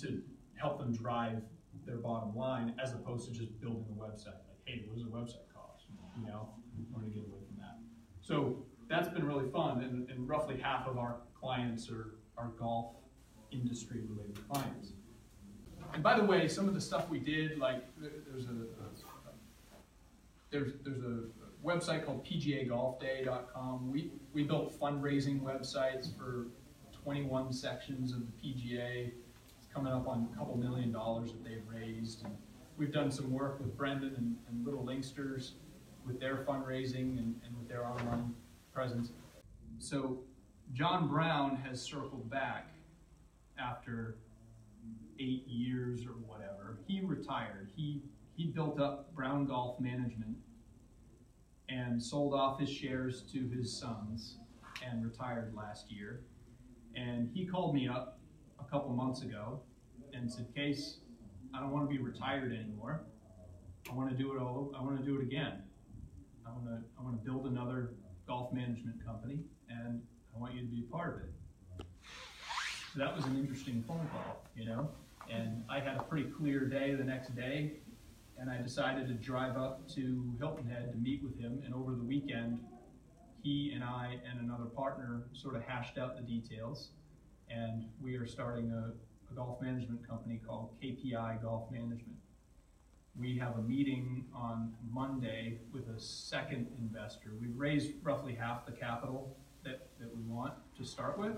[0.00, 0.22] to
[0.54, 1.42] help them drive
[1.90, 4.38] their bottom line as opposed to just building a website.
[4.48, 5.86] Like, hey, what does a website cost?
[6.18, 7.78] You know, I want to get away from that.
[8.22, 12.94] So that's been really fun, and, and roughly half of our clients are, are golf
[13.50, 14.92] industry related clients.
[15.92, 18.90] And by the way, some of the stuff we did, like there's a, a
[20.50, 21.24] there's there's a
[21.64, 23.90] website called PGAGolfDay.com.
[23.90, 26.46] We we built fundraising websites for
[27.02, 29.12] 21 sections of the PGA
[29.72, 32.24] coming up on a couple million dollars that they've raised.
[32.24, 32.36] And
[32.76, 35.52] we've done some work with Brendan and, and Little Linksters
[36.06, 38.34] with their fundraising and, and with their online
[38.72, 39.10] presence.
[39.78, 40.20] So
[40.72, 42.68] John Brown has circled back
[43.58, 44.16] after
[45.18, 46.78] eight years or whatever.
[46.86, 47.70] He retired.
[47.76, 48.02] He
[48.36, 50.36] he built up Brown Golf Management
[51.68, 54.36] and sold off his shares to his sons
[54.82, 56.22] and retired last year.
[56.96, 58.19] And he called me up
[58.70, 59.60] couple months ago
[60.12, 60.98] and said, Case,
[61.54, 63.02] I don't want to be retired anymore.
[63.90, 64.72] I want to do it all.
[64.78, 65.62] I want to do it again.
[66.46, 66.78] I want to.
[66.98, 67.90] I want to build another
[68.26, 70.00] golf management company, and
[70.34, 71.86] I want you to be a part of it.
[72.92, 74.90] So that was an interesting phone call, you know.
[75.30, 77.74] And I had a pretty clear day the next day,
[78.38, 81.62] and I decided to drive up to Hilton Head to meet with him.
[81.64, 82.60] And over the weekend,
[83.42, 86.90] he and I and another partner sort of hashed out the details
[87.50, 88.92] and we are starting a,
[89.30, 92.16] a golf management company called KPI Golf Management.
[93.18, 97.32] We have a meeting on Monday with a second investor.
[97.40, 101.36] We've raised roughly half the capital that, that we want to start with,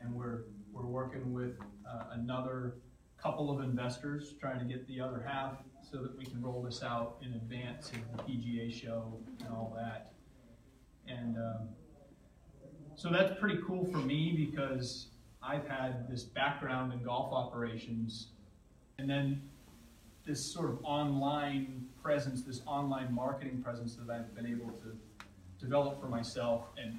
[0.00, 1.56] and we're, we're working with
[1.90, 2.74] uh, another
[3.20, 5.54] couple of investors trying to get the other half
[5.90, 9.72] so that we can roll this out in advance of the PGA show and all
[9.76, 10.12] that.
[11.08, 11.68] And um,
[12.96, 15.08] so that's pretty cool for me because
[15.42, 18.28] I've had this background in golf operations.
[18.98, 19.42] And then
[20.26, 24.96] this sort of online presence, this online marketing presence that I've been able to
[25.60, 26.64] develop for myself.
[26.82, 26.98] And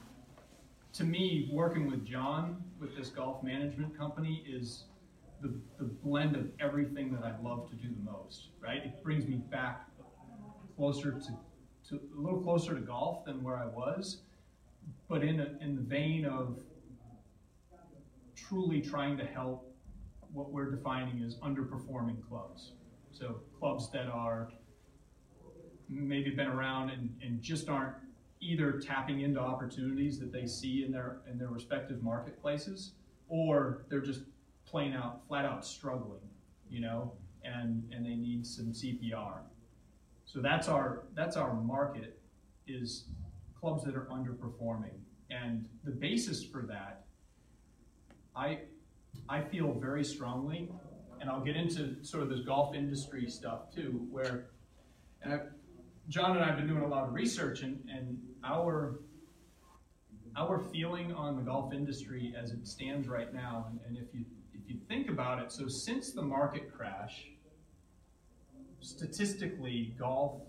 [0.93, 4.83] to me, working with John with this golf management company is
[5.41, 8.77] the, the blend of everything that I love to do the most, right?
[8.85, 9.87] It brings me back
[10.75, 14.21] closer to, to a little closer to golf than where I was,
[15.09, 16.59] but in, a, in the vein of
[18.35, 19.73] truly trying to help
[20.33, 22.73] what we're defining as underperforming clubs.
[23.11, 24.49] So clubs that are
[25.89, 27.95] maybe been around and, and just aren't
[28.39, 32.93] either tapping into opportunities that they see in their in their respective marketplaces,
[33.29, 34.21] or they're just
[34.65, 36.19] plain out flat out struggling,
[36.69, 39.39] you know, and and they need some CPR.
[40.25, 42.19] So that's our that's our market
[42.67, 43.05] is
[43.59, 44.99] clubs that are underperforming.
[45.29, 47.05] And the basis for that,
[48.35, 48.59] I
[49.27, 50.69] I feel very strongly,
[51.19, 54.47] and I'll get into sort of this golf industry stuff too, where
[55.21, 55.39] and I,
[56.07, 58.99] John and I have been doing a lot of research, and, and our
[60.37, 64.23] our feeling on the golf industry as it stands right now, and, and if you
[64.53, 67.25] if you think about it, so since the market crash,
[68.79, 70.41] statistically, golf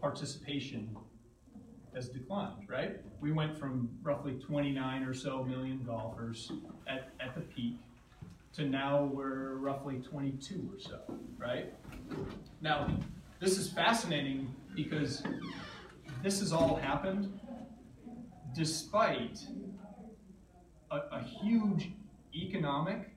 [0.00, 0.96] participation
[1.94, 3.00] has declined, right?
[3.20, 6.52] We went from roughly 29 or so million golfers
[6.86, 7.76] at, at the peak
[8.52, 11.00] to now we're roughly 22 or so,
[11.38, 11.72] right?
[12.60, 12.90] Now,
[13.38, 15.22] this is fascinating because
[16.22, 17.38] this has all happened
[18.54, 19.40] despite
[20.90, 21.90] a, a huge
[22.34, 23.10] economic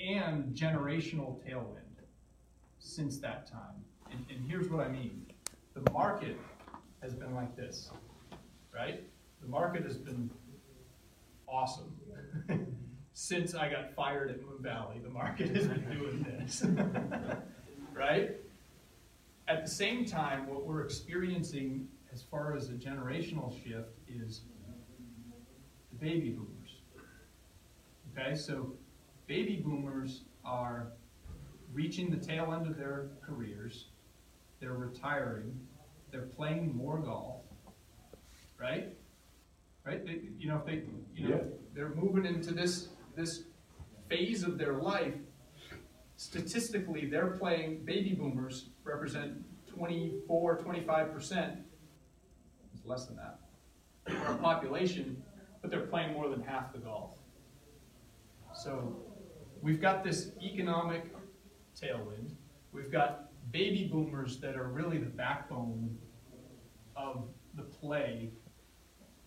[0.00, 1.80] and generational tailwind
[2.78, 3.84] since that time.
[4.10, 5.26] And, and here's what I mean
[5.74, 6.38] the market
[7.04, 7.90] has been like this,
[8.74, 9.04] right?
[9.42, 10.30] The market has been
[11.46, 11.92] awesome.
[13.12, 16.64] since I got fired at Moon Valley, the market has been doing this,
[17.92, 18.36] right?
[19.46, 24.40] At the same time, what we're experiencing as far as a generational shift is
[25.92, 26.80] the baby boomers.
[28.16, 28.72] Okay, so
[29.26, 30.88] baby boomers are
[31.74, 33.88] reaching the tail end of their careers,
[34.58, 35.54] they're retiring,
[36.14, 37.42] they're playing more golf,
[38.56, 38.96] right?
[39.84, 40.06] Right?
[40.06, 41.42] They, you know, if they, you know, Yeah.
[41.74, 43.44] they're moving into this this
[44.08, 45.14] phase of their life.
[46.16, 47.84] Statistically, they're playing.
[47.84, 51.58] Baby boomers represent 24, 25 percent.
[52.72, 53.40] It's less than that.
[54.28, 55.20] Our population,
[55.62, 57.18] but they're playing more than half the golf.
[58.54, 58.96] So
[59.62, 61.12] we've got this economic
[61.76, 62.30] tailwind.
[62.72, 65.96] We've got baby boomers that are really the backbone
[66.96, 68.30] of the play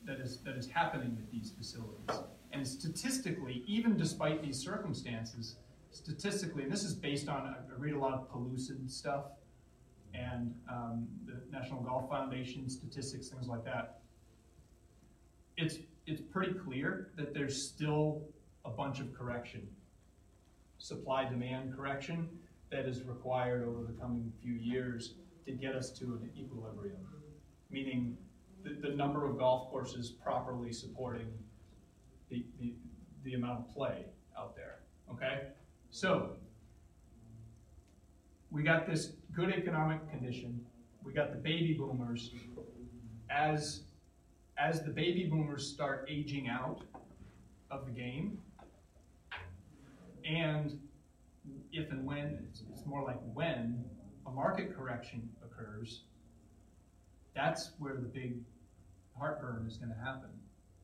[0.06, 2.24] that is that is happening at these facilities.
[2.52, 5.58] And statistically, even despite these circumstances,
[5.92, 9.26] statistically, and this is based on I read a lot of Pellucid stuff
[10.14, 14.00] and um, the National Golf Foundation statistics, things like that.
[15.58, 18.22] It's it's pretty clear that there's still
[18.64, 19.68] a bunch of correction,
[20.78, 22.30] supply demand correction
[22.70, 25.14] that is required over the coming few years
[25.46, 26.98] to get us to an equilibrium,
[27.70, 28.18] meaning
[28.64, 31.28] the, the number of golf courses properly supporting
[32.30, 32.74] the, the,
[33.24, 34.06] the amount of play
[34.38, 34.80] out there.
[35.12, 35.44] Okay?
[35.90, 36.32] So,
[38.52, 40.60] we got this good economic condition.
[41.04, 42.32] We got the baby boomers.
[43.30, 43.82] As,
[44.58, 46.82] as the baby boomers start aging out
[47.72, 48.40] of the game,
[50.26, 50.80] and
[51.72, 53.84] if and when, it's, more like when,
[54.26, 56.04] a market correction occurs,
[57.36, 58.40] that's where the big
[59.18, 60.30] heartburn is going to happen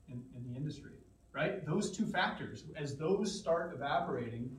[0.08, 0.94] in, in the industry,
[1.34, 1.66] right?
[1.66, 4.50] Those two factors, as those start evaporating,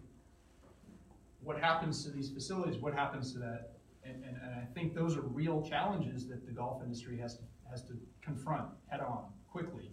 [1.43, 2.79] what happens to these facilities?
[2.79, 3.73] What happens to that?
[4.05, 7.43] And, and, and I think those are real challenges that the golf industry has to,
[7.71, 9.93] has to confront head on quickly,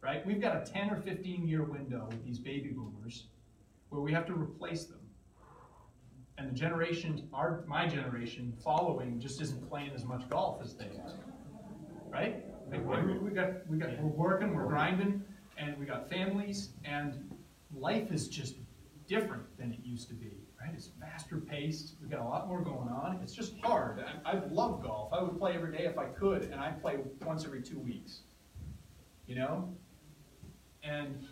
[0.00, 0.24] right?
[0.26, 3.26] We've got a 10 or 15 year window with these baby boomers
[3.88, 5.00] where we have to replace them.
[6.36, 10.86] And the generation, our my generation following, just isn't playing as much golf as they
[10.86, 11.14] are,
[12.10, 12.44] right?
[12.70, 15.22] Like, we, we got we got we're working, we're grinding,
[15.56, 17.34] and we got families, and
[17.72, 18.56] life is just
[19.06, 20.72] different than it used to be, right?
[20.74, 21.94] It's faster paced.
[22.00, 23.20] We've got a lot more going on.
[23.22, 24.04] It's just hard.
[24.24, 25.12] I, I love golf.
[25.12, 28.22] I would play every day if I could, and I play once every two weeks.
[29.26, 29.74] You know,
[30.82, 31.26] and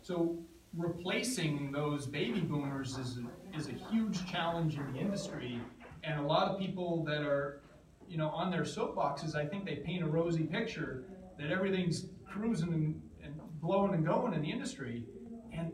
[0.00, 0.38] so
[0.76, 3.18] replacing those baby boomers is
[3.56, 5.60] is a huge challenge in the industry,
[6.04, 7.60] and a lot of people that are,
[8.08, 11.04] you know, on their soapboxes, I think they paint a rosy picture
[11.38, 15.04] that everything's cruising and, and blowing and going in the industry,
[15.52, 15.72] and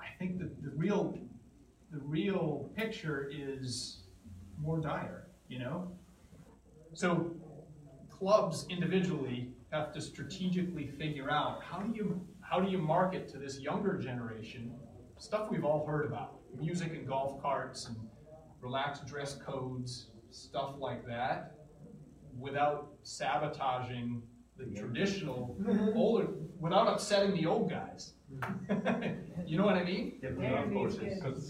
[0.00, 1.18] I think that the real
[1.90, 4.04] the real picture is
[4.60, 5.90] more dire, you know?
[6.92, 7.32] So
[8.08, 13.38] clubs individually have to strategically figure out how do you how do you market to
[13.38, 14.72] this younger generation
[15.18, 17.96] stuff we've all heard about music and golf carts and
[18.60, 21.54] relaxed dress codes stuff like that
[22.38, 24.22] without sabotaging
[24.56, 25.56] the traditional
[25.94, 28.12] older without upsetting the old guys
[29.46, 30.14] you know what i mean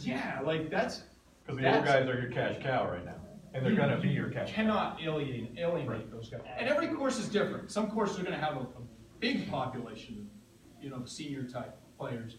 [0.07, 1.03] yeah like that's
[1.45, 3.17] Because the old guys are your cash cow right now,
[3.53, 4.55] and they're gonna be your cash cow.
[4.55, 6.41] cannot alienate, alienate those guys.
[6.59, 7.71] And every course is different.
[7.71, 8.83] Some courses are going to have a, a
[9.19, 12.37] big population of, you know, senior type players.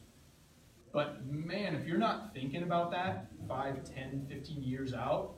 [0.94, 5.36] But man, if you're not thinking about that 5, 10, 15 years out,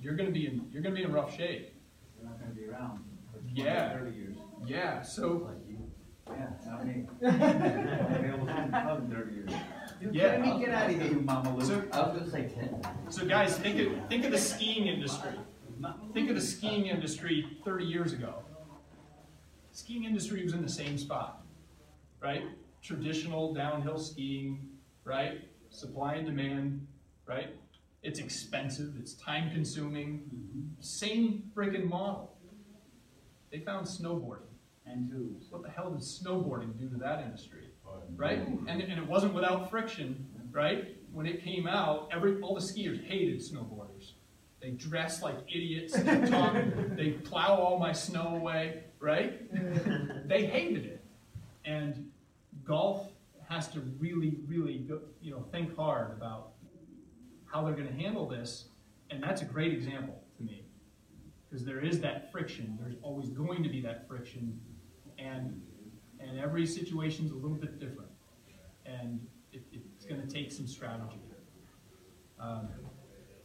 [0.00, 1.72] you're going to be in you're going to be in rough shape.
[2.16, 2.98] You're not gonna be around
[3.32, 3.92] for Yeah.
[3.98, 4.36] thirty years.
[4.66, 5.02] Yeah.
[5.02, 5.78] So Like you.
[6.26, 7.06] Yeah, not me.
[7.22, 9.50] I'll be able to club in thirty years.
[10.00, 10.36] You Yeah.
[10.36, 10.64] kidding me?
[10.64, 11.64] Get out of here, mama Lou.
[11.64, 12.80] So- I was gonna say ten.
[13.10, 15.32] so guys, think of think of the skiing industry.
[16.14, 18.42] Think of the skiing industry 30 years ago.
[19.72, 21.44] Skiing industry was in the same spot,
[22.20, 22.44] right?
[22.80, 24.66] Traditional downhill skiing,
[25.04, 25.42] right?
[25.70, 26.86] Supply and demand,
[27.26, 27.54] right?
[28.02, 30.30] It's expensive, it's time consuming,
[30.80, 32.36] same freaking model.
[33.50, 34.40] They found snowboarding.
[34.86, 35.46] And twos.
[35.50, 37.70] What the hell did snowboarding do to that industry?
[38.16, 38.38] Right?
[38.38, 40.96] And, and it wasn't without friction, right?
[41.12, 44.12] When it came out, every all the skiers hated snowboarders.
[44.60, 46.56] They dress like idiots, they talk,
[46.96, 49.40] they plow all my snow away, right?
[50.28, 51.04] they hated it.
[51.64, 52.10] And
[52.64, 53.08] golf
[53.48, 54.86] has to really, really
[55.20, 56.52] you know, think hard about
[57.44, 58.68] how they're going to handle this.
[59.10, 60.64] And that's a great example to me.
[61.48, 62.78] Because there is that friction.
[62.80, 64.60] There's always going to be that friction.
[65.18, 65.60] And
[66.20, 68.10] and every situation's a little bit different.
[68.86, 69.20] And
[69.52, 71.20] it, it's going to take some strategy.
[72.40, 72.68] Um,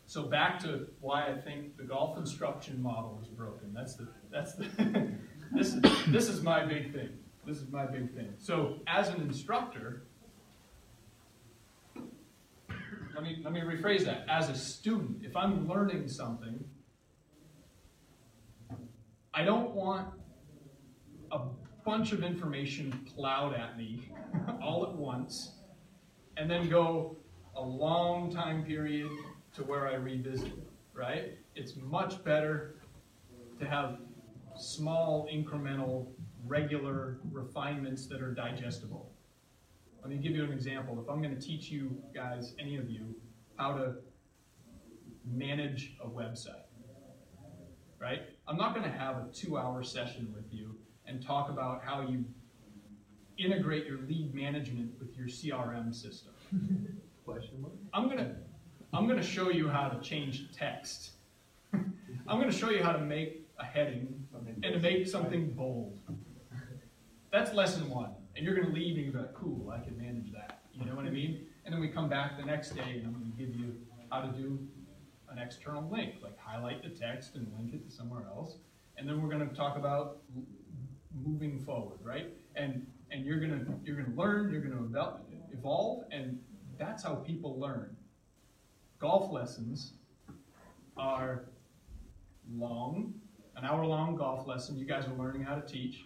[0.05, 3.71] so back to why I think the golf instruction model is broken.
[3.73, 4.65] That's the that's the
[5.51, 7.09] this is this is my big thing.
[7.49, 8.35] This is my big thing.
[8.37, 10.03] So as an instructor,
[11.95, 14.25] let me let me rephrase that.
[14.29, 16.63] As a student, if I'm learning something,
[19.33, 20.09] I don't want
[21.31, 21.39] a
[21.83, 24.11] bunch of information plowed at me
[24.61, 25.53] all at once
[26.37, 27.17] and then go
[27.55, 29.09] a long time period
[29.55, 31.35] to where I revisit, it, right?
[31.55, 32.75] It's much better
[33.59, 33.97] to have
[34.55, 36.09] small, incremental,
[36.45, 39.11] regular refinements that are digestible.
[40.01, 40.99] Let me give you an example.
[41.01, 43.15] If I'm going to teach you guys, any of you,
[43.57, 43.95] how to
[45.25, 46.63] manage a website,
[47.99, 48.21] right?
[48.47, 50.75] I'm not going to have a two hour session with you
[51.05, 52.23] and talk about how you
[53.37, 56.33] integrate your lead management with your CRM system.
[57.25, 57.73] Question mark?
[57.93, 58.35] I'm going to
[58.91, 61.11] I'm going to show you how to change text.
[61.73, 64.25] I'm going to show you how to make a heading
[64.63, 65.99] and to make something bold.
[67.31, 68.11] That's lesson one.
[68.35, 70.61] And you're going to leave and you're like, cool, I can manage that.
[70.73, 71.45] You know what I mean?
[71.65, 73.75] And then we come back the next day and I'm going to give you
[74.09, 74.59] how to do
[75.29, 78.57] an external link, like highlight the text and link it to somewhere else.
[78.97, 80.17] And then we're going to talk about
[81.23, 82.33] moving forward, right?
[82.55, 85.19] And and you're going to you're going to learn, you're going to
[85.51, 86.39] evolve, and
[86.77, 87.95] that's how people learn.
[88.99, 89.93] Golf lessons
[90.97, 91.45] are
[92.51, 93.13] long,
[93.55, 94.77] an hour long golf lesson.
[94.77, 96.03] You guys are learning how to teach.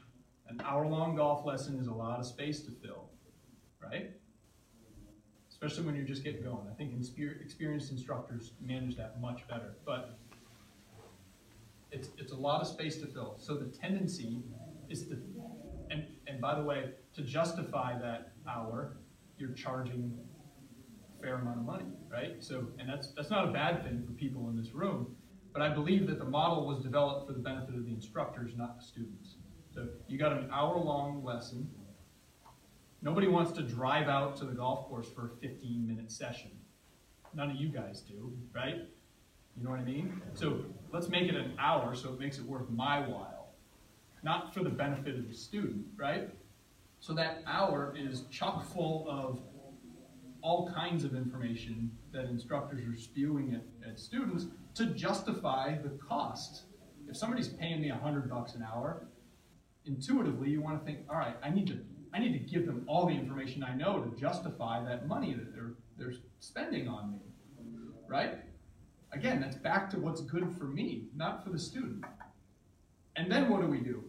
[0.49, 3.09] An hour long golf lesson is a lot of space to fill,
[3.81, 4.11] right?
[5.49, 6.67] Especially when you're just getting going.
[6.69, 9.75] I think experienced instructors manage that much better.
[9.85, 10.17] But
[11.91, 13.35] it's, it's a lot of space to fill.
[13.37, 14.41] So the tendency
[14.89, 15.17] is to,
[15.89, 18.97] and, and by the way, to justify that hour,
[19.37, 20.17] you're charging
[21.17, 22.43] a fair amount of money, right?
[22.43, 25.15] So, and that's, that's not a bad thing for people in this room,
[25.53, 28.79] but I believe that the model was developed for the benefit of the instructors, not
[28.79, 29.32] the students.
[29.73, 31.69] So you got an hour-long lesson.
[33.01, 36.51] Nobody wants to drive out to the golf course for a 15-minute session.
[37.33, 38.87] None of you guys do, right?
[39.57, 40.21] You know what I mean?
[40.35, 43.53] So let's make it an hour so it makes it worth my while,
[44.21, 46.29] not for the benefit of the student, right?
[46.99, 49.39] So that hour is chock full of
[50.41, 54.45] all kinds of information that instructors are spewing at, at students
[54.75, 56.63] to justify the cost.
[57.09, 59.07] If somebody's paying me a hundred bucks an hour,
[59.85, 61.79] intuitively you want to think, all right, I need to
[62.13, 65.53] I need to give them all the information I know to justify that money that
[65.53, 67.19] they're they're spending on me.
[68.07, 68.39] Right?
[69.11, 72.03] Again, that's back to what's good for me, not for the student.
[73.15, 74.03] And then what do we do?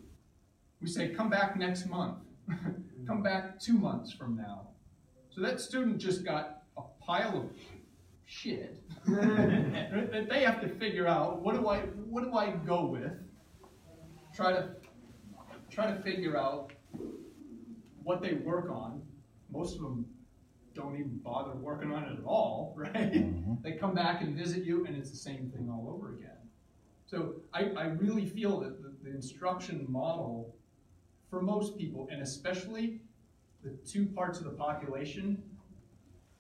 [0.81, 2.19] We say, come back next month.
[3.07, 4.69] come back two months from now.
[5.31, 7.51] So that student just got a pile of
[8.27, 13.13] shit that they have to figure out what do I what do I go with?
[14.35, 14.71] Try to
[15.75, 16.73] try to figure out
[18.03, 19.03] what they work on.
[19.51, 20.07] Most of them
[20.75, 22.93] don't even bother working on it at all, right?
[22.95, 23.55] Mm-hmm.
[23.63, 26.31] They come back and visit you, and it's the same thing all over again.
[27.07, 30.55] So I, I really feel that the, the instruction model
[31.31, 33.01] for most people, and especially
[33.63, 35.43] the two parts of the population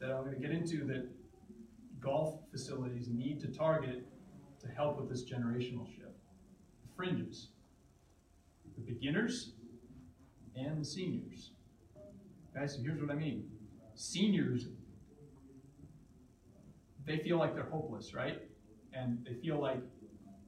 [0.01, 1.09] that I'm going to get into that
[2.01, 4.05] golf facilities need to target
[4.61, 6.19] to help with this generational shift.
[6.83, 7.49] The fringes,
[8.77, 9.53] the beginners,
[10.57, 11.51] and the seniors.
[12.55, 13.49] Guys, so here's what I mean.
[13.95, 14.67] Seniors,
[17.07, 18.41] they feel like they're hopeless, right?
[18.93, 19.79] And they feel like,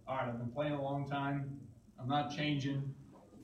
[0.07, 1.59] all right, I've been playing a long time,
[2.01, 2.95] I'm not changing,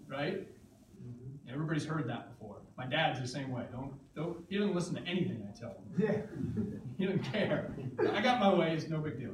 [0.06, 0.40] right?
[0.40, 1.52] Mm-hmm.
[1.52, 2.58] Everybody's heard that before.
[2.76, 3.64] My dad's the same way.
[3.72, 5.84] Don't don't he doesn't listen to anything I tell him.
[5.98, 6.68] Yeah.
[6.98, 7.74] He doesn't care.
[8.12, 9.32] I got my ways, no big deal.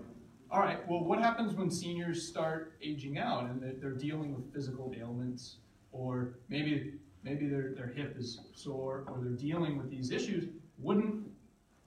[0.51, 4.95] All right, well, what happens when seniors start aging out and they're, dealing with physical
[4.99, 5.57] ailments,
[5.93, 10.49] or maybe maybe their, their hip is sore, or they're dealing with these issues?
[10.79, 11.27] Wouldn't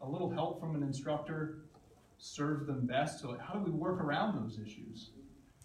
[0.01, 1.59] a little help from an instructor
[2.20, 3.20] serve them best?
[3.20, 5.09] So, how do we work around those issues?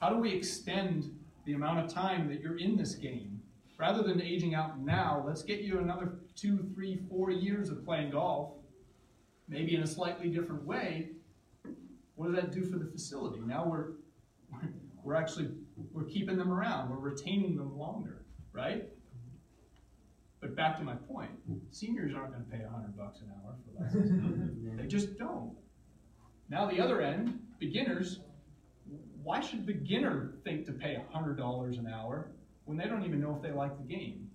[0.01, 3.43] How do we extend the amount of time that you're in this game?
[3.77, 8.13] Rather than aging out now, let's get you another two, three, four years of playing
[8.13, 8.53] golf,
[9.49, 11.11] maybe in a slightly different way.
[12.17, 13.41] What does that do for the facility?
[13.41, 13.93] Now we're
[15.05, 15.51] we're actually
[15.93, 18.89] we're keeping them around, we're retaining them longer, right?
[20.41, 21.31] But back to my point,
[21.71, 24.57] seniors aren't going to pay a hundred bucks an hour for lessons.
[24.79, 25.53] they just don't.
[26.49, 28.21] Now the other end, beginners.
[29.23, 32.31] Why should beginner think to pay hundred dollars an hour
[32.65, 34.31] when they don't even know if they like the game?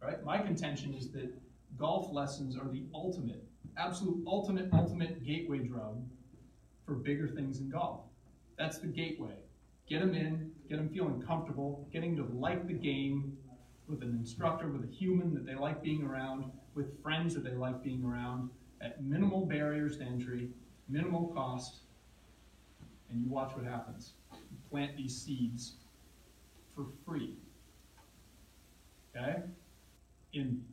[0.00, 0.22] Right?
[0.24, 1.32] My contention is that
[1.76, 3.44] golf lessons are the ultimate,
[3.76, 6.02] absolute ultimate, ultimate gateway drug
[6.86, 8.00] for bigger things in golf.
[8.58, 9.34] That's the gateway.
[9.88, 13.36] Get them in, get them feeling comfortable, getting to like the game
[13.88, 17.52] with an instructor, with a human that they like being around, with friends that they
[17.52, 18.48] like being around,
[18.80, 20.48] at minimal barriers to entry,
[20.88, 21.80] minimal cost,
[23.10, 24.12] and you watch what happens.
[24.32, 25.74] You plant these seeds
[26.74, 27.34] for free.
[29.14, 29.42] Okay?
[30.32, 30.64] In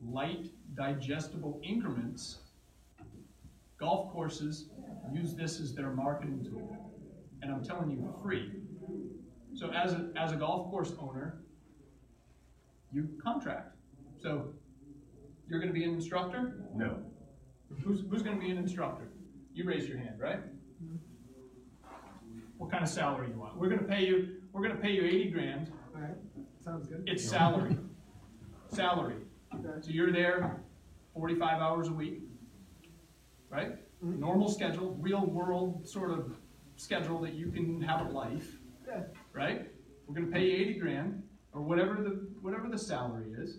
[0.00, 2.38] light, digestible increments,
[3.82, 4.68] golf courses
[5.12, 6.76] use this as their marketing tool.
[7.42, 8.52] And I'm telling you, free.
[9.54, 11.42] So as a, as a golf course owner,
[12.92, 13.74] you contract.
[14.22, 14.54] So
[15.48, 16.42] you're going to be an instructor?
[16.74, 16.98] No.
[17.84, 19.08] Who's, who's going to be an instructor?
[19.52, 20.38] You raise your hand, right?
[22.58, 23.56] What kind of salary you want?
[23.58, 24.36] We're going to pay you.
[24.52, 25.72] We're going to pay you eighty grand.
[25.94, 26.16] All right.
[26.64, 27.02] Sounds good.
[27.06, 27.76] It's salary.
[28.68, 29.16] salary.
[29.54, 29.80] Okay.
[29.80, 30.60] So you're there
[31.12, 32.20] forty-five hours a week,
[33.52, 33.72] right?
[34.00, 36.32] Normal schedule, real world sort of
[36.76, 39.02] schedule that you can have a life, Yeah.
[39.32, 39.70] right?
[40.06, 41.22] We're going to pay you eighty grand
[41.52, 43.58] or whatever the whatever the salary is,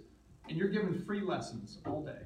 [0.50, 2.24] and you're given free lessons all day.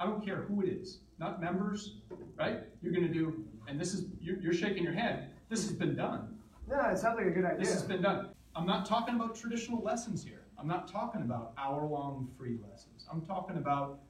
[0.00, 1.96] I don't care who it is, not members,
[2.36, 2.60] right?
[2.80, 5.30] You're going to do, and this is you're, you're shaking your head.
[5.50, 6.38] This has been done.
[6.70, 7.58] Yeah, it sounds like a good idea.
[7.58, 8.30] This has been done.
[8.54, 10.44] I'm not talking about traditional lessons here.
[10.58, 13.06] I'm not talking about hour long free lessons.
[13.10, 14.00] I'm talking about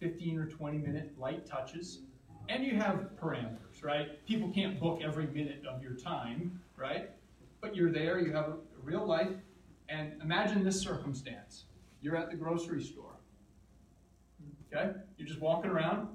[0.00, 2.00] 15 or 20 minute light touches.
[2.48, 4.24] And you have parameters, right?
[4.26, 7.10] People can't book every minute of your time, right?
[7.60, 9.32] But you're there, you have a, a real life.
[9.88, 11.64] And imagine this circumstance
[12.00, 13.16] you're at the grocery store,
[14.72, 14.92] okay?
[15.16, 16.08] You're just walking around,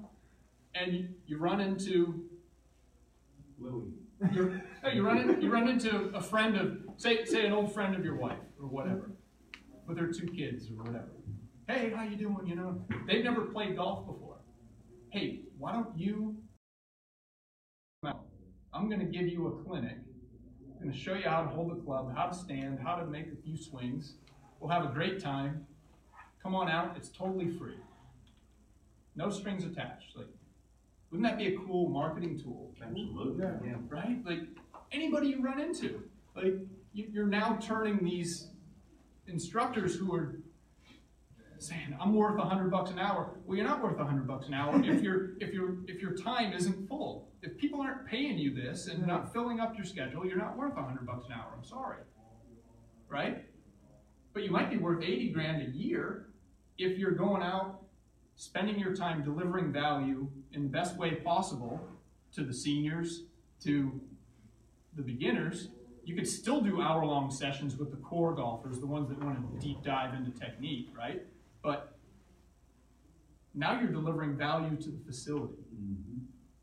[0.74, 2.24] and you, you run into
[3.58, 3.84] no,
[4.92, 8.04] you run in, you run into a friend of say say an old friend of
[8.04, 9.10] your wife or whatever,
[9.86, 11.08] with their two kids or whatever.
[11.66, 12.46] Hey, how you doing?
[12.46, 14.36] You know, they've never played golf before.
[15.10, 16.36] Hey, why don't you?
[18.02, 19.96] I'm going to give you a clinic.
[20.74, 23.06] I'm going to show you how to hold the club, how to stand, how to
[23.06, 24.14] make a few swings.
[24.58, 25.64] We'll have a great time.
[26.42, 26.96] Come on out.
[26.96, 27.76] It's totally free.
[29.14, 30.16] No strings attached.
[30.16, 30.26] Like,
[31.10, 32.74] wouldn't that be a cool marketing tool?
[32.82, 33.44] Absolutely.
[33.64, 33.76] Yeah.
[33.88, 34.18] right?
[34.26, 34.40] Like
[34.90, 36.02] anybody you run into,
[36.34, 36.54] like
[36.92, 38.48] you, you're now turning these
[39.28, 40.40] instructors who are
[41.64, 44.46] saying, "I'm worth a hundred bucks an hour." Well, you're not worth a hundred bucks
[44.48, 47.28] an hour if your if your if your time isn't full.
[47.42, 50.76] If people aren't paying you this and not filling up your schedule, you're not worth
[50.76, 51.52] a hundred bucks an hour.
[51.56, 51.98] I'm sorry,
[53.08, 53.44] right?
[54.32, 56.28] But you might be worth eighty grand a year
[56.78, 57.82] if you're going out,
[58.36, 61.80] spending your time delivering value in the best way possible
[62.32, 63.24] to the seniors,
[63.62, 64.00] to
[64.96, 65.68] the beginners,
[66.04, 69.38] you could still do hour long sessions with the core golfers, the ones that want
[69.38, 71.22] to deep dive into technique, right?
[71.64, 71.96] But
[73.54, 75.54] now you're delivering value to the facility.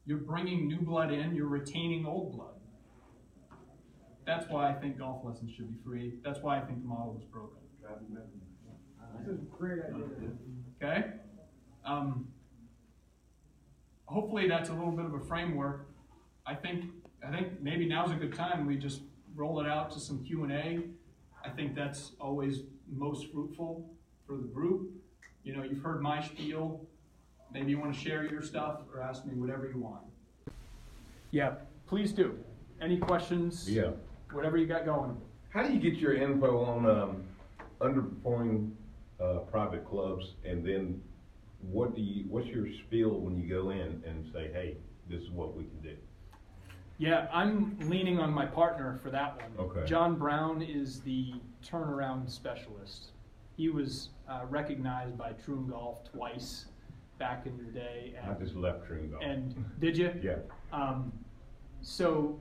[0.05, 2.53] You're bringing new blood in, you're retaining old blood.
[4.25, 6.13] That's why I think golf lessons should be free.
[6.23, 7.57] That's why I think the model was broken.
[9.19, 10.29] This is a great idea.
[10.81, 11.07] Okay?
[11.83, 12.27] Um,
[14.05, 15.87] hopefully that's a little bit of a framework.
[16.45, 16.85] I think
[17.27, 19.01] I think maybe now's a good time we just
[19.35, 20.79] roll it out to some Q and A.
[21.43, 23.89] I think that's always most fruitful
[24.31, 24.89] for the group.
[25.43, 26.81] You know, you've heard my spiel.
[27.53, 30.03] Maybe you want to share your stuff or ask me whatever you want.
[31.31, 31.55] Yeah,
[31.85, 32.37] please do.
[32.81, 33.69] Any questions?
[33.69, 33.91] Yeah.
[34.31, 35.17] Whatever you got going.
[35.49, 37.23] How do you get your info on um,
[37.81, 38.71] underperforming
[39.19, 41.01] uh, private clubs, and then
[41.61, 42.23] what do you?
[42.29, 44.77] What's your spiel when you go in and say, "Hey,
[45.09, 45.95] this is what we can do"?
[46.97, 49.67] Yeah, I'm leaning on my partner for that one.
[49.67, 49.85] Okay.
[49.85, 53.11] John Brown is the turnaround specialist.
[53.61, 56.65] He was uh, recognized by Troon Golf twice
[57.19, 58.15] back in the day.
[58.27, 59.21] I just left Troon Golf.
[59.21, 60.19] And did you?
[60.19, 60.37] yeah.
[60.73, 61.13] Um,
[61.83, 62.39] so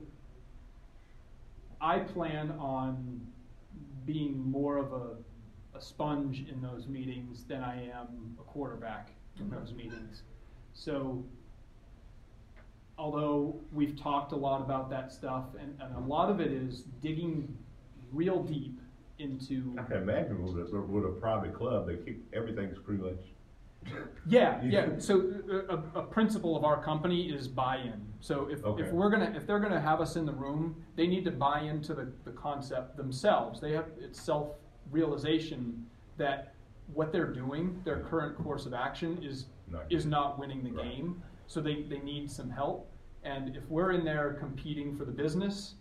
[1.79, 3.21] I plan on
[4.03, 9.47] being more of a, a sponge in those meetings than I am a quarterback in
[9.47, 10.23] those meetings.
[10.73, 11.23] So
[12.97, 16.81] although we've talked a lot about that stuff, and, and a lot of it is
[16.99, 17.55] digging
[18.11, 18.80] real deep
[19.21, 19.75] into.
[19.79, 23.19] I can imagine with a, with a private club, they keep everything's pretty much.
[24.27, 24.89] Yeah, yeah.
[24.97, 28.01] So uh, a, a principle of our company is buy-in.
[28.19, 28.83] So if, Okay.
[28.83, 31.61] if we're gonna if they're gonna have us in the room, they need to buy
[31.61, 33.59] into the, the concept themselves.
[33.61, 34.49] They have it's self
[34.91, 35.85] realization
[36.17, 36.53] that
[36.93, 40.91] what they're doing, their current course of action is Not is not winning the Right.
[40.91, 41.21] game.
[41.47, 42.87] So they, they need some help.
[43.23, 45.75] And if we're in there competing for the business,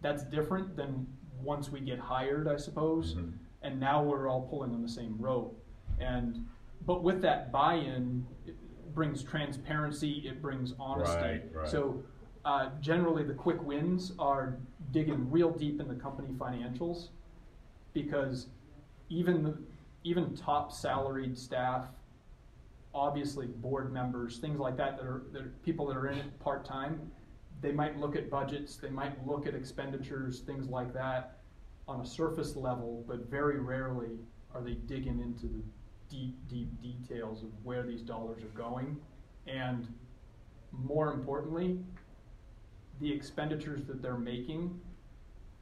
[0.00, 1.06] that's different than
[1.42, 3.14] once we get hired, I suppose.
[3.14, 3.32] Mhm.
[3.62, 5.56] And now we're all pulling on the same rope.
[6.00, 6.46] And
[6.84, 8.56] but with that buy-in, it
[8.94, 10.26] brings transparency.
[10.26, 11.16] It brings honesty.
[11.16, 11.68] Right, right.
[11.68, 12.02] So
[12.44, 14.58] uh, generally, the quick wins are
[14.90, 17.10] digging real deep in the company financials,
[17.92, 18.48] because
[19.08, 19.56] even the,
[20.02, 21.84] even top salaried staff,
[22.92, 26.40] obviously board members, things like that, that are, that are people that are in it
[26.40, 27.12] part time,
[27.62, 31.38] they might look at budgets, they might look at expenditures, things like that,
[31.88, 34.18] on a surface level, but very rarely
[34.54, 35.62] are they digging into the
[36.10, 38.98] deep, deep details of where these dollars are going.
[39.46, 39.86] And
[40.72, 41.78] more importantly,
[43.00, 44.78] the expenditures that they're making,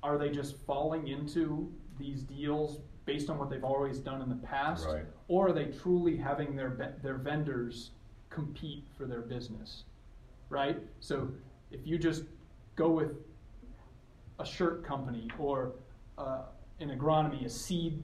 [0.02, 4.46] are they just falling into these deals based on what they've always done in the
[4.46, 4.86] past?
[4.86, 5.04] Right.
[5.28, 7.90] Or are they truly having their, their vendors
[8.30, 9.84] compete for their business?
[10.48, 10.78] Right?
[11.00, 11.28] So
[11.70, 12.24] if you just
[12.76, 13.12] go with
[14.38, 15.72] a shirt company or
[16.18, 16.42] uh,
[16.80, 18.02] an agronomy, a seed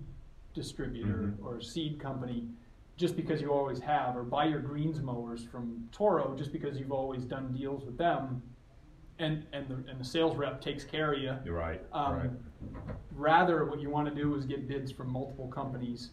[0.55, 1.45] distributor Mhm.
[1.45, 2.49] or a seed company,
[2.97, 6.93] just because you always have, or buy your greens mowers from Toro just because you've
[6.93, 8.43] always done deals with them,
[9.19, 11.37] and and the and the sales rep takes care of you.
[11.45, 11.83] You're right.
[11.93, 12.31] Um, right.
[13.13, 16.11] Rather, what you want to do is get bids from multiple companies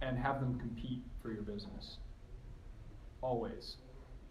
[0.00, 1.98] and have them compete for your business.
[3.22, 3.76] Always.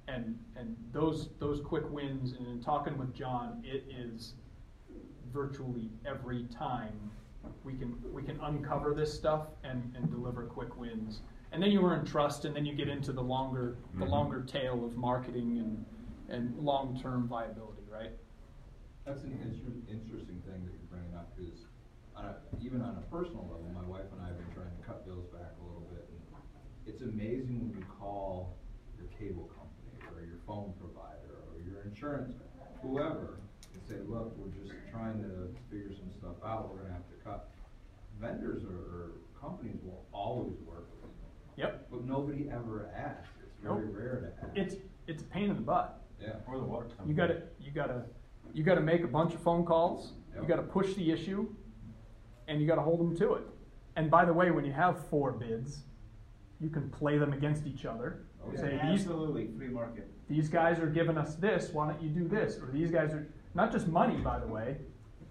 [0.07, 4.33] And, and those, those quick wins, and in talking with John, it is
[5.31, 7.11] virtually every time
[7.63, 11.21] we can, we can uncover this stuff and, and deliver quick wins.
[11.51, 14.09] And then you earn trust, and then you get into the longer, the Mhm.
[14.09, 15.85] longer tail of marketing and,
[16.29, 18.11] and long-term viability, right?
[19.05, 21.65] That's an inter- interesting thing that you're bringing up, because
[22.15, 24.83] on a, even on a personal level, my wife and I have been trying to
[24.85, 26.09] cut bills back a little bit.
[26.09, 26.41] and
[26.87, 28.57] It's amazing when you call
[28.97, 29.52] your cable company, or your
[30.45, 32.33] phone provider, or your insurance,
[32.81, 33.39] whoever,
[33.73, 37.15] and say, look, we're just trying to figure some stuff out, we're gonna have to
[37.23, 37.49] cut.
[38.19, 41.11] Vendors or, or companies will always work with
[41.57, 41.87] you, Yep.
[41.91, 43.95] but nobody ever asks, it's very Nope.
[43.95, 44.57] rare to ask.
[44.57, 44.75] It's,
[45.07, 45.99] it's a pain in the butt.
[46.21, 46.35] Yeah.
[46.47, 47.09] Or the water company.
[47.09, 48.03] You gotta, you gotta,
[48.53, 50.47] you gotta make a bunch of phone calls, you Yep.
[50.47, 51.47] gotta push the issue,
[52.47, 53.43] and you gotta hold them to it.
[53.95, 55.83] And by the way, when you have four bids,
[56.59, 58.23] you can play them against each other.
[58.55, 60.07] Say, Yeah, these, Absolutely, free market.
[60.29, 62.57] these guys are giving us this, why don't you do this?
[62.57, 64.77] Or these guys are, not just money, by the way.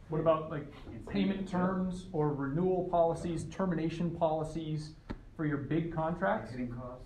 [0.08, 0.66] What about like
[1.08, 4.92] payment terms or renewal policies, termination policies
[5.36, 6.50] for your big contracts?
[6.50, 7.02] Hitting cost.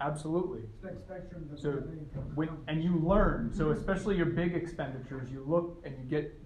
[0.00, 0.60] Absolutely.
[0.78, 1.70] Spectrum So,
[2.34, 6.38] when, and you learn, so especially your big expenditures, you look and you get,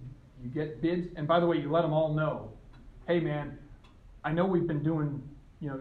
[0.43, 2.51] you get bids, and by the way, you let them all know,
[3.07, 3.57] hey man,
[4.23, 5.21] I know we've been doing,
[5.61, 5.79] you know,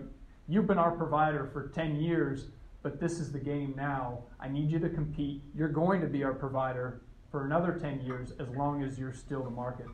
[0.49, 2.47] you've been our provider for ten years,
[2.85, 6.23] but this is the game now, I need you to compete, you're going to be
[6.23, 9.87] our provider for another ten years, as long as you're still the market.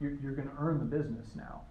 [0.00, 1.62] You're, you're gonna earn the business now,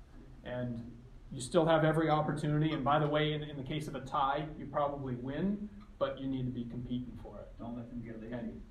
[0.46, 0.90] and
[1.32, 4.00] you still have every opportunity, and by the way, in, in the case of a
[4.00, 5.70] tie, you probably win,
[6.00, 7.50] but you need to be competing for it.
[7.60, 8.34] Don't let them get lazy.
[8.34, 8.62] And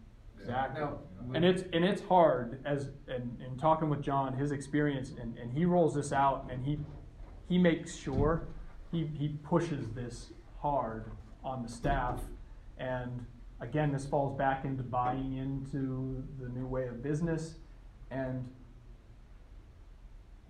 [0.40, 0.80] Exactly.
[0.80, 0.98] Now,
[1.34, 5.52] And it's and it's hard as and, and talking with John, his experience, and, and
[5.52, 6.78] he rolls this out and he
[7.46, 8.48] he makes sure
[8.90, 10.30] he, he pushes this
[10.62, 11.10] hard
[11.44, 12.20] on the staff.
[12.78, 13.24] And
[13.60, 17.54] again, this falls back into buying into the new way of business
[18.10, 18.48] and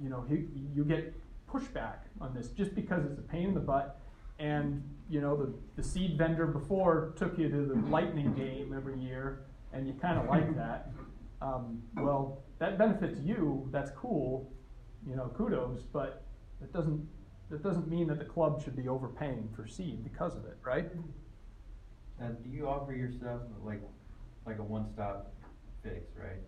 [0.03, 1.15] you know, he, you get
[1.53, 4.01] pushback on this just because it's a pain in the butt.
[4.39, 8.99] And, you know, the, the seed vendor before took you to the lightning game every
[8.99, 9.41] year,
[9.73, 10.91] and you kind of like that.
[11.43, 14.51] Um, well, that benefits you, that's cool,
[15.07, 16.25] you know, kudos, but
[16.61, 17.07] that doesn't,
[17.51, 20.91] that doesn't mean that the club should be overpaying for seed because of it, right?
[22.19, 23.83] Now, do you offer your stuff like,
[24.47, 25.35] like a one-stop
[25.83, 26.39] fix, right?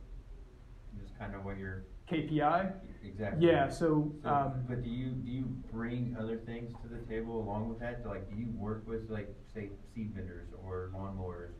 [1.00, 2.72] Just kind of what you're, KPI?
[3.04, 3.46] exactly.
[3.48, 7.40] Yeah, so, So, um, but do you, do you bring other things to the table
[7.40, 8.06] along with that?
[8.06, 11.52] Like, do you work with like, say, seed vendors or lawnmowers?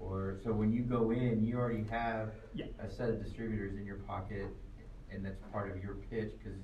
[0.00, 2.66] Or, so when you go in, you already have Yeah.
[2.80, 4.46] a set of distributors in your pocket
[5.12, 6.54] and that's part of your pitch, cause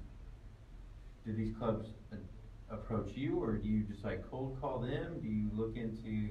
[1.29, 5.21] do these clubs a- approach you or do you just like cold call them?
[5.23, 6.31] Do you look into?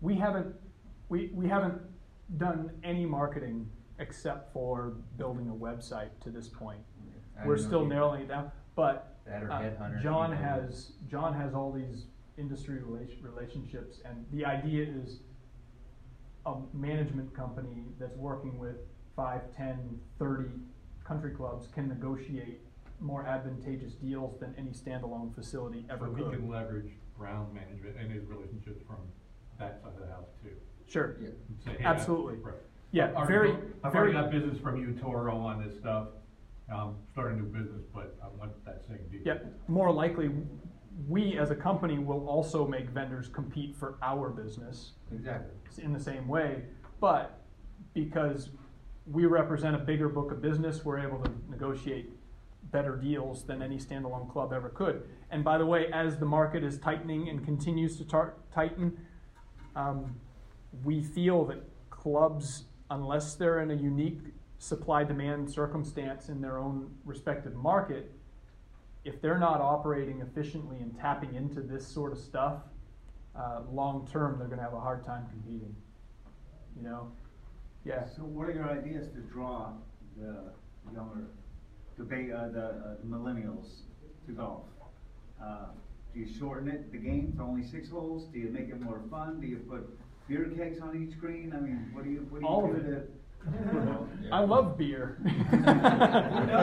[0.00, 0.54] we haven't,
[1.08, 1.80] we, we haven't
[2.36, 3.68] done any marketing
[3.98, 6.78] except for building a website to this point.
[7.40, 10.02] I We're don't know still if you- narrowing it down, but That or uh, headhunter
[10.02, 10.44] John people.
[10.44, 12.06] has, John has all these
[12.36, 15.20] industry relation, relationships, and the idea is
[16.46, 18.76] a management company that's working with
[19.16, 20.48] five, ten, thirty
[21.04, 22.60] country clubs can negotiate
[23.00, 26.32] more advantageous deals than any standalone facility ever So he could.
[26.32, 28.96] can leverage Brown's management and his relationships from
[29.58, 30.50] that side of the house too.
[30.86, 31.28] Sure, Yeah.
[31.28, 32.36] And say, hey, Absolutely.
[32.36, 32.54] Right.
[32.92, 36.08] yeah, I've very, already- I've already very, got business from you, Toro, on this stuff.
[36.70, 39.22] Um, starting a new business, but I want that same deal.
[39.24, 39.38] yeah,
[39.68, 40.30] more likely,
[41.08, 44.92] we as a company will also make vendors compete for our business.
[45.12, 45.54] Exactly.
[45.82, 46.64] in the same way,
[47.00, 47.40] but
[47.94, 48.50] because
[49.06, 52.10] we represent a bigger book of business, we're able to negotiate
[52.70, 55.02] better deals than any standalone club ever could.
[55.30, 58.98] And by the way, as the market is tightening and continues to tar- tighten,
[59.74, 60.16] um,
[60.84, 64.20] we feel that clubs, unless they're in a unique
[64.58, 68.12] supply demand circumstance in their own respective market,
[69.04, 72.62] if they're not operating efficiently and tapping into this sort of stuff,
[73.36, 75.74] uh, long term, they're going to have a hard time competing.
[76.76, 77.12] You know?
[77.84, 78.04] Yeah.
[78.04, 79.72] So what are your ideas to draw
[80.16, 80.52] the
[80.92, 81.28] younger,
[81.98, 83.66] the ba- uh, the uh, millennials
[84.26, 84.62] to golf?
[85.42, 85.66] Uh,
[86.14, 88.26] do you shorten it, the game to only six holes?
[88.32, 89.40] Do you make it more fun?
[89.40, 89.88] Do you put
[90.28, 91.52] beer kegs on each green?
[91.54, 93.10] I mean, what do you, what do you All do of it.
[93.50, 94.32] to?
[94.32, 95.18] I love beer.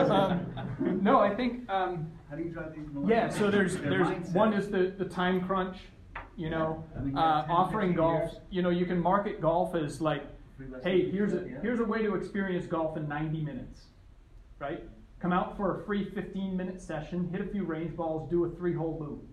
[0.06, 1.68] Um, no, I think.
[1.70, 3.08] Um, How do you drive these millennials?
[3.08, 4.34] Yeah, so there's there's mindset.
[4.34, 5.78] one is the, the time crunch,
[6.36, 8.22] you know, I mean, uh, 10, offering golf.
[8.30, 8.40] years.
[8.50, 10.22] You know, you can market golf as like,
[10.84, 13.86] hey, here's a here's a way to experience golf in 90 minutes,
[14.58, 14.82] right?
[15.20, 18.50] Come out for a free 15 minute session, hit a few range balls, do a
[18.50, 19.24] three hole loop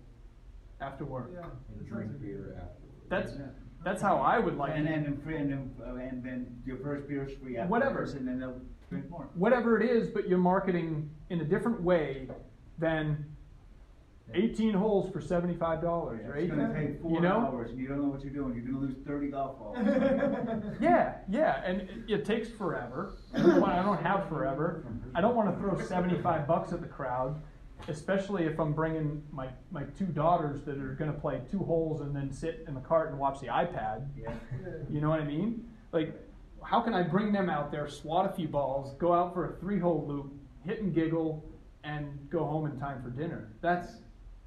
[0.80, 1.30] after work.
[1.34, 1.46] Yeah.
[1.78, 3.08] And drink beer afterwards.
[3.08, 3.46] That's Yeah.
[3.84, 4.90] that's how I would like And it.
[4.90, 8.02] then, and free- and then, uh, and then your first beer is free Whatever.
[8.04, 9.28] and then they'll drink more.
[9.34, 12.28] whatever it is, but you're marketing in a different way
[12.78, 13.26] than
[14.32, 16.44] 18 holes for $75, right?
[16.44, 17.40] It's gonna take You know?
[17.40, 19.76] hours, and you don't know what you're doing, you're gonna lose thirty golf balls.
[20.80, 23.14] Yeah, yeah, and it, it takes forever.
[23.34, 24.84] I don't want- I don't have forever.
[25.14, 27.40] I don't want to throw 75 bucks at the crowd,
[27.88, 32.00] especially if I'm bringing my, my two daughters that are going to play two holes
[32.00, 34.08] and then sit in the cart and watch the iPad.
[34.18, 34.32] Yeah.
[34.88, 35.68] You know what I mean?
[35.92, 36.14] Like,
[36.62, 39.56] how can I bring them out there, swat a few balls, go out for a
[39.60, 40.32] three hole loop,
[40.64, 41.44] hit and giggle,
[41.84, 43.52] and go home in time for dinner?
[43.60, 43.88] That's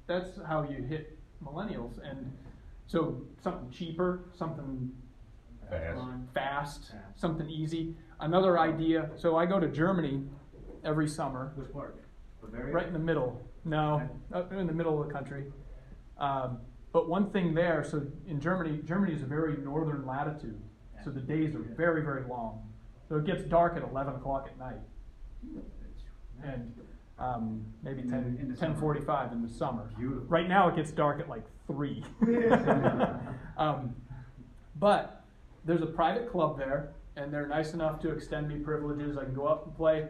[0.08, 1.98] that's how you hit millennials.
[2.02, 2.32] And
[2.88, 4.90] so something cheaper, something
[5.70, 6.00] Fast.
[6.34, 7.94] fast, something easy.
[8.20, 9.10] Another idea.
[9.16, 10.24] So I go to Germany
[10.84, 12.02] every summer, Which part?
[12.40, 12.72] Bavaria?
[12.74, 13.40] right in the middle.
[13.64, 14.00] No,
[14.32, 15.44] up in the middle of the country.
[16.18, 16.58] Um,
[16.92, 17.84] but one thing there.
[17.84, 20.58] So in Germany, Germany is a very northern latitude,
[21.04, 22.62] so the days are very very long.
[23.10, 24.80] So it gets dark at 11 o'clock at night,
[26.42, 26.72] and
[27.18, 28.74] um, maybe 10, in the summer.
[28.74, 29.90] 10:45 in the summer.
[29.98, 30.24] Beautiful.
[30.28, 32.04] Right now it gets dark at like three.
[33.56, 33.94] um,
[34.76, 35.24] but
[35.64, 39.18] there's a private club there, and they're nice enough to extend me privileges.
[39.18, 40.08] I can go up and play,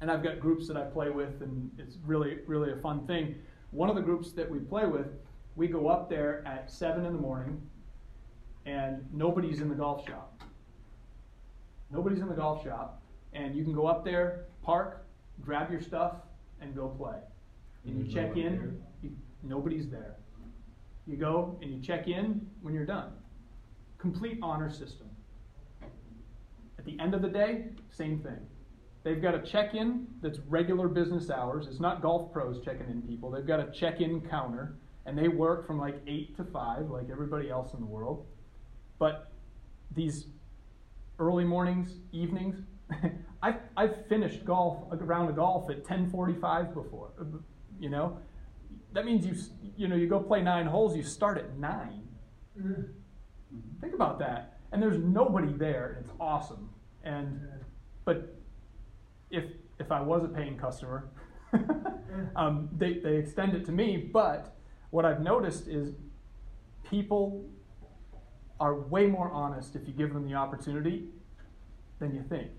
[0.00, 3.34] and I've got groups that I play with, and it's really, really a fun thing.
[3.72, 5.08] One of the groups that we play with,
[5.56, 7.60] we go up there at seven in the morning,
[8.64, 10.40] and nobody's in the golf shop.
[11.90, 15.04] Nobody's in the golf shop, and you can go up there, park,
[15.42, 16.16] grab your stuff,
[16.60, 17.18] and go play.
[17.84, 19.10] And you check in, you,
[19.42, 20.16] nobody's there.
[21.06, 23.12] You go and you check in when you're done.
[23.98, 25.08] Complete honor system.
[26.78, 28.38] At the end of the day, same thing.
[29.04, 31.66] They've got a check-in that's regular business hours.
[31.66, 33.30] It's not golf pros checking in people.
[33.30, 37.48] They've got a check-in counter, and they work from like eight to five, like everybody
[37.48, 38.26] else in the world.
[38.98, 39.32] But
[39.94, 40.26] these
[41.18, 42.60] early mornings, evenings,
[43.42, 47.10] I've, I've finished golf a round of golf at 10:45 before.
[47.78, 48.18] You know,
[48.92, 49.34] that means you
[49.76, 50.96] you know you go play nine holes.
[50.96, 52.08] You start at 9
[53.80, 54.58] Think about that.
[54.72, 55.96] And there's nobody there.
[55.96, 56.70] and It's awesome.
[57.04, 57.40] And
[58.04, 58.36] but
[59.30, 59.44] if
[59.78, 61.08] if I was a paying customer,
[62.36, 64.10] um, they they extend it to me.
[64.12, 64.56] But
[64.90, 65.94] what I've noticed is
[66.88, 67.48] people
[68.60, 71.04] are way more honest if you give them the opportunity
[72.00, 72.50] than you think.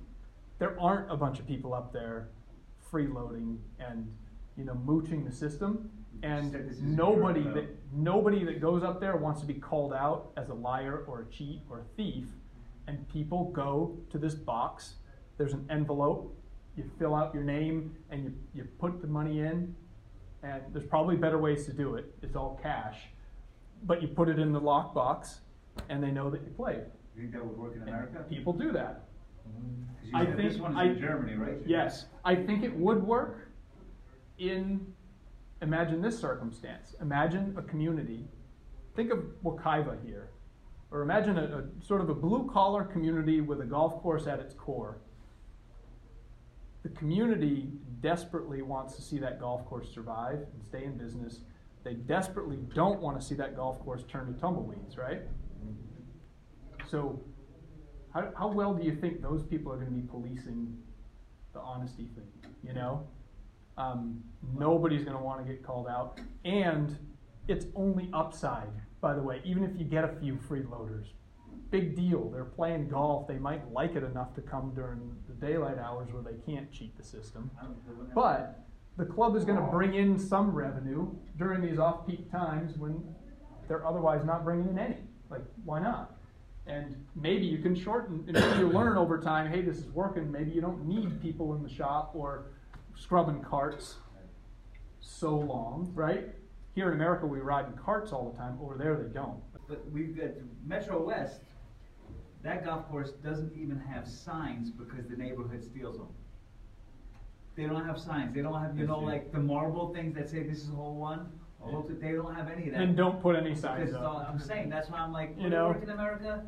[0.60, 2.30] There aren't a bunch of people up there
[2.92, 4.12] freeloading and
[4.58, 5.90] you know mooching the system,
[6.24, 9.94] and Said this is nobody that nobody that goes up there wants to be called
[9.94, 12.26] out as a liar or a cheat or a thief.
[12.88, 14.96] And people go to this box.
[15.38, 16.36] There's an envelope.
[16.76, 19.76] You fill out your name and you, you put the money in.
[20.42, 22.14] And there's probably better ways to do it.
[22.22, 22.98] It's all cash.
[23.84, 25.36] But you put it in the lockbox
[25.90, 26.82] and they know that you played.
[27.16, 28.26] You think that would work in America?
[28.28, 29.09] People do that.
[30.14, 31.58] I think this one's I- in Germany, right?
[31.66, 33.50] Yes, I think it would work
[34.38, 34.94] in,
[35.62, 36.96] imagine this circumstance.
[37.02, 38.26] Imagine a community,
[38.96, 40.30] think of Wakaiva here,
[40.92, 44.40] or imagine a, a sort of a blue collar community with a golf course at
[44.40, 44.98] its core.
[46.84, 47.70] The community
[48.02, 51.42] desperately wants to see that golf course survive and stay in business.
[51.84, 55.22] They desperately don't want to see that golf course turn to tumbleweeds, right?
[56.90, 57.22] So,
[58.14, 60.78] how, how well do you think those people are going to be policing
[61.54, 62.52] the honesty thing?
[62.64, 63.08] You know,
[63.78, 64.22] um,
[64.58, 66.98] nobody's going to want to get called out, and
[67.48, 68.70] it's only upside.
[69.02, 71.06] By the way, even if you get a few freeloaders,
[71.72, 72.30] big deal.
[72.32, 73.28] They're playing golf.
[73.28, 76.98] They might like it enough to come during the daylight hours where they can't cheat
[76.98, 77.50] the system.
[77.60, 78.66] I don't- they wouldn't have- But
[78.98, 83.16] the club is going to bring in some revenue during these off-peak times when
[83.68, 84.98] they're otherwise not bringing in any.
[85.30, 86.19] Like, why not?
[86.70, 90.32] And maybe you can shorten, and maybe you learn over time, hey, this is working.
[90.32, 92.52] Maybe you don't need people in the shop or
[92.96, 93.96] scrubbing carts
[95.00, 96.28] so long, right?
[96.76, 98.60] Here in America, we ride in carts all the time.
[98.62, 99.40] Over there, they don't.
[99.68, 100.30] But we've got
[100.66, 101.42] Metro West,
[102.44, 106.08] that golf course doesn't even have signs because the neighborhood steals them.
[107.56, 110.44] They don't have signs, they don't have, you know, like the marble things that say
[110.44, 111.28] this is hole one,
[112.00, 112.82] they don't have any of that.
[112.82, 114.30] And don't put any signs it's all, up.
[114.32, 115.70] I'm saying, that's why I'm like, You know?
[115.70, 116.44] work in America?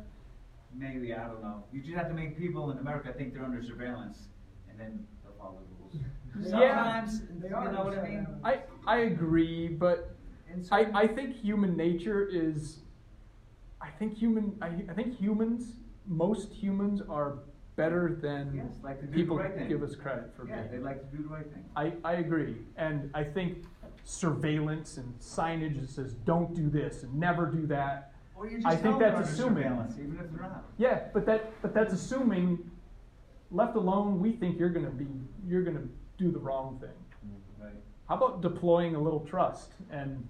[0.76, 1.64] Maybe, I don't know.
[1.72, 4.18] You just have to make people in America think they're under surveillance,
[4.70, 6.50] and then they'll follow the rules.
[6.50, 8.26] Sometimes, They you know what I mean?
[8.42, 10.14] I, I agree, but
[10.70, 12.78] I, I think human nature is
[13.80, 17.38] I think human I, I think humans most humans are
[17.76, 19.68] better than Yes, like to do the people right thing.
[19.68, 21.64] give us credit for Yeah, they like to do the right thing.
[21.74, 22.56] I, I agree.
[22.76, 23.64] And I think
[24.04, 28.11] surveillance and signage that says don't do this and never do that.
[28.42, 29.62] Or you just I think them they're that's under assuming.
[29.62, 30.64] surveillance, Even if they're not.
[30.76, 32.58] Yeah, but that but that's assuming
[33.52, 35.06] left alone we think you're gonna be
[35.46, 35.86] you're gonna
[36.18, 36.90] do the wrong thing.
[37.24, 37.64] Mm-hmm.
[37.66, 37.74] Right.
[38.08, 40.26] How about deploying a little trust and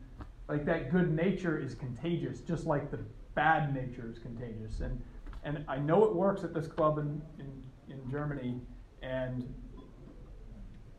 [0.47, 2.99] like that good nature is contagious, just like the
[3.35, 4.81] bad nature is contagious.
[4.81, 5.01] And
[5.45, 7.51] and I know it works at this club in in,
[7.95, 8.61] in Germany,
[9.03, 9.43] and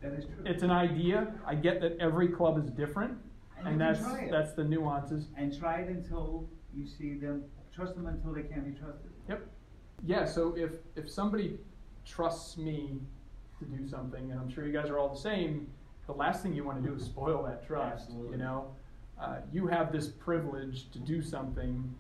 [0.02, 0.44] That is true.
[0.48, 1.32] it's an idea.
[1.46, 3.12] I get that every club is different,
[3.60, 4.32] And and can that's try it.
[4.32, 5.28] that's the nuances.
[5.38, 7.44] And try it until you see them,
[7.74, 9.12] trust them until they can't be trusted.
[9.30, 9.48] Yep.
[10.06, 10.26] Yeah.
[10.26, 11.58] So if if somebody
[12.06, 13.00] trusts me
[13.60, 15.68] to do something, and I'm sure you guys are all the same,
[16.06, 18.06] the last thing you want to do is spoil that trust.
[18.08, 18.38] Absolutely.
[18.38, 18.76] You know,
[19.22, 21.94] uh, you have this privilege to do something,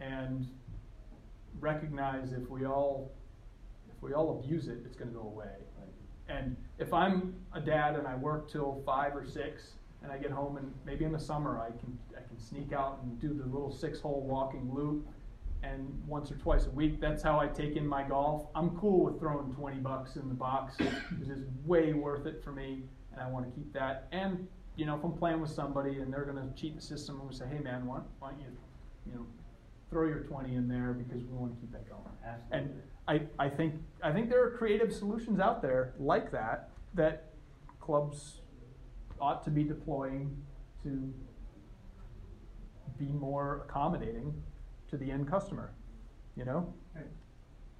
[0.00, 0.48] and
[1.60, 3.12] recognize if we all
[3.94, 5.50] if we all abuse it, it's going to go away.
[6.28, 10.30] And if I'm a dad and I work till five or six, and I get
[10.30, 13.44] home and maybe in the summer I can I can sneak out and do the
[13.44, 15.06] little six hole walking loop,
[15.62, 18.46] and once or twice a week, that's how I take in my golf.
[18.54, 20.76] I'm cool with throwing twenty bucks in the box.
[20.76, 22.82] because It is way worth it for me,
[23.12, 24.08] and I want to keep that.
[24.12, 24.46] And
[24.76, 27.30] you know, if I'm playing with somebody and they're going to cheat the system, going
[27.30, 28.46] to say, hey man, why, why don't you,
[29.06, 29.26] you know,
[29.90, 32.04] throw your twenty in there because we want to keep that going.
[32.52, 37.32] And I, I think I think there are creative solutions out there like that that
[37.80, 38.37] clubs
[39.20, 40.36] ought to be deploying
[40.82, 41.12] to
[42.98, 44.34] be more accommodating
[44.90, 45.72] to the end customer.
[46.36, 47.04] You know, Right.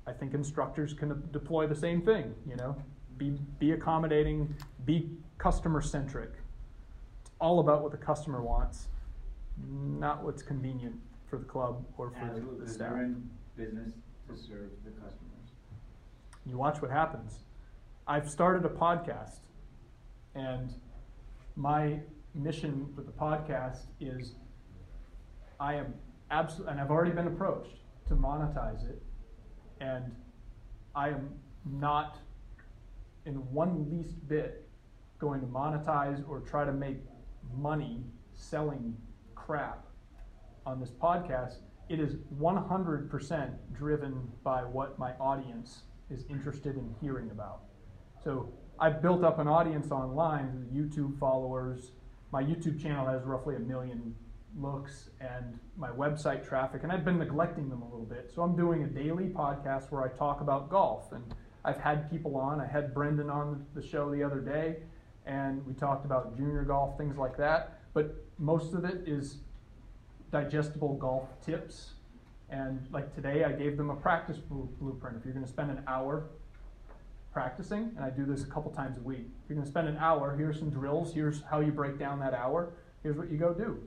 [0.06, 2.34] I think instructors can deploy the same thing.
[2.46, 2.76] You know,
[3.16, 6.30] be be accommodating, be customer centric.
[7.22, 8.88] It's all about what the customer wants,
[9.68, 10.96] not what's convenient
[11.28, 12.92] for the club or for Absolutely, the staff.
[12.92, 13.92] they're in business
[14.28, 15.52] to serve the customers.
[16.46, 17.40] You watch what happens.
[18.06, 19.40] I've started a podcast,
[20.34, 20.72] and
[21.58, 21.98] my
[22.34, 24.36] mission with the podcast is
[25.58, 25.92] I am
[26.30, 29.02] absolutely, and I've already been approached to monetize it,
[29.80, 30.14] and
[30.94, 31.30] I am
[31.64, 32.18] not
[33.26, 34.68] in one least bit
[35.18, 36.98] going to monetize or try to make
[37.56, 38.04] money
[38.34, 38.96] selling
[39.34, 39.84] crap
[40.64, 41.56] on this podcast.
[41.88, 47.62] It is 100% driven by what my audience is interested in hearing about.
[48.22, 51.90] So I've built up an audience online, YouTube followers.
[52.30, 54.14] My YouTube channel has roughly a million
[54.56, 58.30] looks and my website traffic, and I've been neglecting them a little bit.
[58.32, 61.10] So I'm doing a daily podcast where I talk about golf.
[61.10, 61.24] And
[61.64, 62.60] I've had people on.
[62.60, 64.76] I had Brendan on the show the other day,
[65.26, 67.80] and we talked about junior golf, things like that.
[67.94, 69.38] But most of it is
[70.30, 71.94] digestible golf tips.
[72.48, 75.16] And like today, I gave them a practice blueprint.
[75.16, 76.28] If you're going to spend an hour
[77.38, 79.86] practicing, and I do this a couple times a week, if you're going to spend
[79.86, 82.72] an hour, here's some drills, here's how you break down that hour,
[83.04, 83.78] here's what you go do.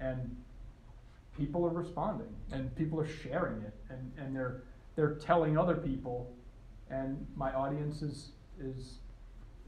[0.00, 0.36] And
[1.36, 4.64] people are responding, and people are sharing it, and, and they're,
[4.96, 6.34] they're telling other people,
[6.90, 8.98] and my audience is, is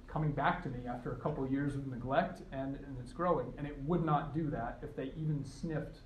[0.08, 3.52] coming back to me after a couple years of neglect, and, and it's growing.
[3.58, 5.98] And it would not do that if they even sniffed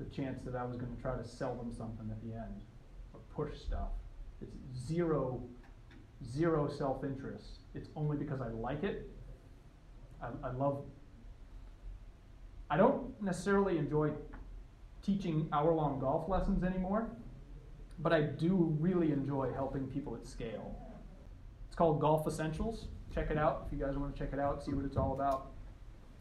[0.00, 2.62] the chance that I was going to try to sell them something at the end
[3.12, 3.90] or push stuff.
[4.42, 5.40] It's zero,
[6.32, 7.60] zero self interest.
[7.74, 9.10] It's only because I like it.
[10.22, 10.84] I, I love.
[12.70, 14.10] I don't necessarily enjoy
[15.02, 17.10] teaching hour long golf lessons anymore,
[17.98, 20.74] but I do really enjoy helping people at scale.
[21.66, 22.86] It's called Golf Essentials.
[23.14, 25.12] Check it out if you guys want to check it out, see what it's all
[25.12, 25.52] about.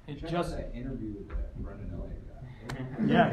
[0.08, 2.34] It check just that interview with that Brendan Elliott guy
[3.06, 3.30] yeah,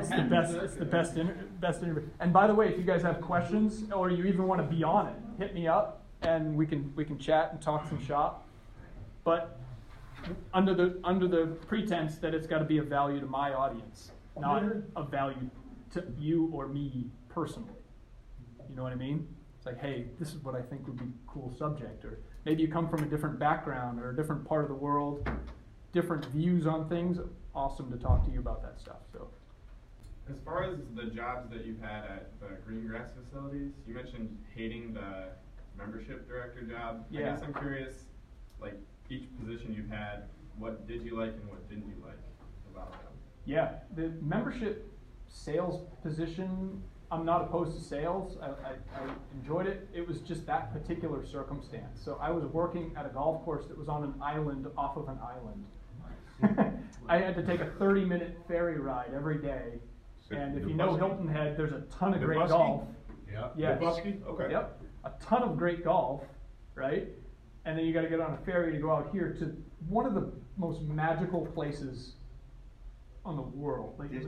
[0.00, 0.54] it's the best.
[0.54, 2.08] It's the best inter- best interview.
[2.20, 4.82] And by the way, if you guys have questions or you even want to be
[4.82, 8.46] on it, hit me up and we can we can chat and talk some shop.
[9.24, 9.58] But
[10.54, 14.12] under the under the pretense that it's got to be of value to my audience,
[14.38, 14.64] not
[14.96, 15.50] of value
[15.92, 17.74] to you or me personally.
[18.68, 19.26] You know what I mean?
[19.56, 22.62] It's like, hey, this is what I think would be a cool subject, or maybe
[22.62, 25.28] you come from a different background or a different part of the world,
[25.92, 27.18] different views on things
[27.54, 29.02] awesome to talk to you about that stuff.
[29.12, 29.28] So.
[30.30, 34.36] As far as the jobs that you've had at the green grass facilities, you mentioned
[34.54, 35.28] hating the
[35.76, 37.06] membership director job.
[37.10, 37.20] Yeah.
[37.20, 37.94] I guess I'm curious,
[38.60, 38.74] like
[39.08, 40.24] each position you've had,
[40.58, 42.18] what did you like and what didn't you like
[42.72, 43.00] about them?
[43.44, 44.88] Yeah, the membership
[45.28, 48.38] sales position, I'm not opposed to sales.
[48.40, 49.88] I, I, I enjoyed it.
[49.92, 52.00] It was just that particular circumstance.
[52.02, 55.08] So I was working at a golf course that was on an island off of
[55.08, 55.64] an island.
[57.08, 59.78] I had to take a 30 minute ferry ride every day.
[60.30, 62.48] And if you know Hilton Head, there's a ton of The great Busky?
[62.48, 62.84] golf.
[63.30, 63.48] Yeah.
[63.56, 63.80] Yes.
[63.80, 64.24] Daufuskie?
[64.26, 64.50] Okay.
[64.50, 64.81] Yep.
[65.04, 66.22] A ton of great golf,
[66.74, 67.08] right?
[67.64, 69.56] And then you got to get on a ferry to go out here to
[69.88, 72.14] one of the most magical places
[73.24, 73.94] on the world.
[73.98, 74.24] Like it,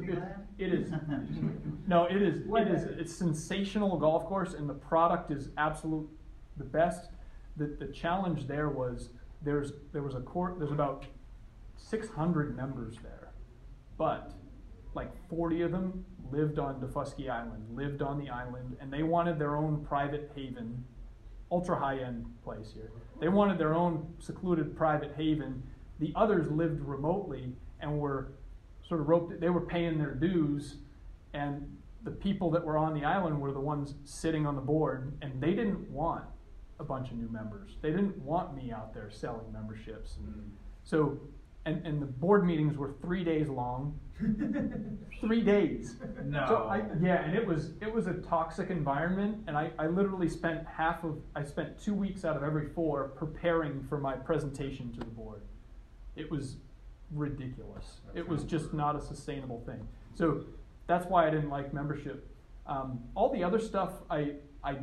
[0.58, 0.92] it is.
[1.86, 2.42] no, it is.
[2.46, 2.84] It is.
[2.84, 6.08] It's sensational golf course, and the product is absolute
[6.56, 7.10] the best.
[7.56, 9.10] The the challenge there was
[9.42, 10.58] there's there was a court.
[10.58, 11.06] There's about
[11.76, 13.32] 600 members there,
[13.98, 14.32] but
[14.94, 16.04] like 40 of them
[16.34, 20.84] lived on Daufuskie Island, lived on the island, and they wanted their own private haven,
[21.50, 22.90] ultra high end place here.
[23.20, 25.62] They wanted their own secluded private haven.
[26.00, 28.32] The others lived remotely and were
[28.88, 30.76] sort of roped, they were paying their dues,
[31.32, 35.16] and the people that were on the island were the ones sitting on the board,
[35.22, 36.24] and they didn't want
[36.78, 37.76] a bunch of new members.
[37.80, 40.18] They didn't want me out there selling memberships.
[40.22, 40.50] Mm.
[40.82, 41.18] So
[41.66, 43.98] and, and the board meetings were three days long.
[45.20, 45.96] three days.
[46.24, 46.44] No.
[46.46, 50.28] So I, yeah, and it was it was a toxic environment, and I, I literally
[50.28, 54.92] spent half of I spent two weeks out of every four preparing for my presentation
[54.92, 55.42] to the board.
[56.16, 56.56] It was
[57.10, 58.00] ridiculous.
[58.14, 59.86] it was just not a sustainable thing.
[60.14, 60.44] So
[60.86, 62.28] that's why I didn't like membership.
[62.66, 64.76] Um, all the other stuff I I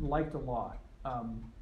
[0.00, 0.78] liked a lot.
[1.04, 1.52] Um,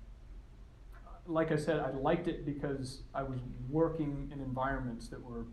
[1.29, 5.47] like I said, I liked it because I was working in environments that were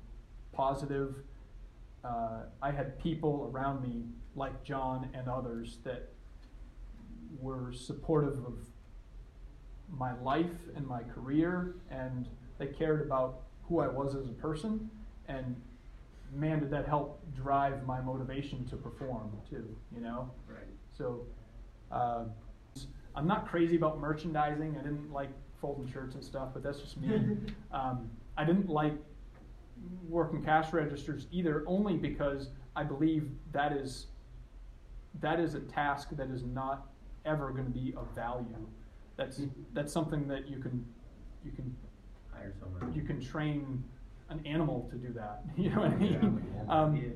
[0.51, 1.15] positive.
[2.03, 4.03] Uh, I had people around me,
[4.35, 6.09] like John and others, that
[7.39, 8.59] were supportive of
[9.89, 14.89] my life and my career, and they cared about who I was as a person.
[15.27, 15.55] And
[16.33, 20.31] man, did that help drive my motivation to perform too, you know?
[20.47, 20.59] Right.
[20.97, 21.25] So,
[21.91, 22.25] uh,
[23.15, 24.75] I'm not crazy about merchandising.
[24.79, 25.29] I didn't like
[25.63, 27.37] folding shirts and stuff, but that's just me.
[27.71, 28.93] um, I didn't like
[30.09, 34.07] working cash registers either, only because I believe that is
[35.21, 36.87] that is a task that is not
[37.25, 38.67] ever going to be of value.
[39.15, 39.39] That's
[39.73, 40.85] that's something that you can
[41.45, 41.73] you can
[42.33, 42.93] Hire someone.
[42.93, 43.81] you can train
[44.29, 45.43] an animal to do that.
[45.57, 46.45] You know what I mean?
[46.67, 47.13] Um,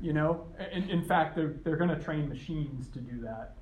[0.00, 3.56] you know, in, in fact, they're they're going to train machines to do that.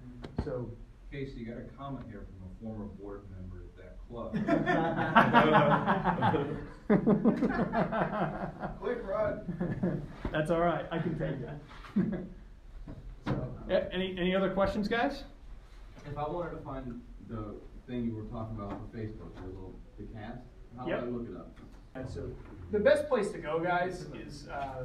[0.44, 0.70] So.
[1.12, 3.65] Casey, you got a comment here from a former board member
[4.14, 6.46] at that club.
[9.04, 10.02] Run.
[10.32, 10.84] That's all right.
[10.90, 11.60] I can take that.
[13.26, 15.24] so, yeah, any any other questions, guys?
[16.10, 17.54] If I wanted to find the
[17.86, 20.40] thing you were talking about for Facebook, the little the cast,
[20.78, 21.00] how Yep.
[21.02, 21.58] would I look it up?
[21.94, 22.30] And so,
[22.72, 24.84] the best place to go, guys, is uh,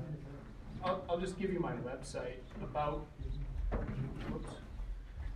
[0.84, 3.06] I'll, I'll just give you my website about
[4.30, 4.50] whoops,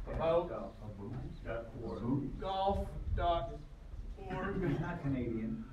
[0.08, 0.72] about golf
[1.46, 2.02] dot org.
[4.32, 5.64] Not Canadian.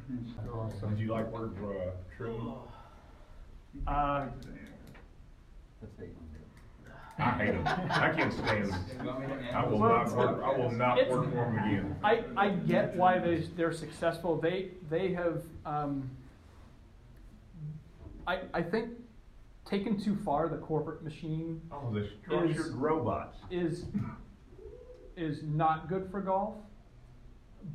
[0.91, 2.35] Did you like word, uh, tree?
[3.87, 4.27] Uh,
[5.81, 6.09] Let's say.
[7.19, 7.67] I hate them.
[7.67, 8.85] I can't stand them.
[9.01, 11.59] You want me to I will not work, I will not It's- work for them
[11.59, 11.97] again.
[12.03, 14.41] I, I get why they, they're successful.
[14.41, 16.11] They, they have, um,
[18.27, 18.91] I, I think,
[19.67, 23.37] taken too far the corporate machine Oh, the structured robots.
[23.51, 23.85] is,
[25.17, 26.55] is not good for golf.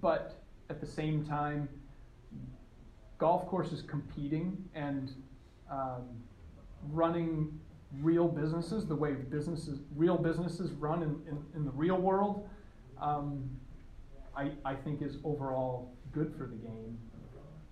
[0.01, 0.35] But
[0.69, 1.69] at the same time,
[3.17, 5.13] golf courses competing and
[5.71, 6.03] um,
[6.91, 7.59] running
[8.01, 12.47] real businesses the way businesses, real businesses run in, in, in the real world,
[13.01, 13.49] um,
[14.35, 16.97] I, I think is overall good for the game.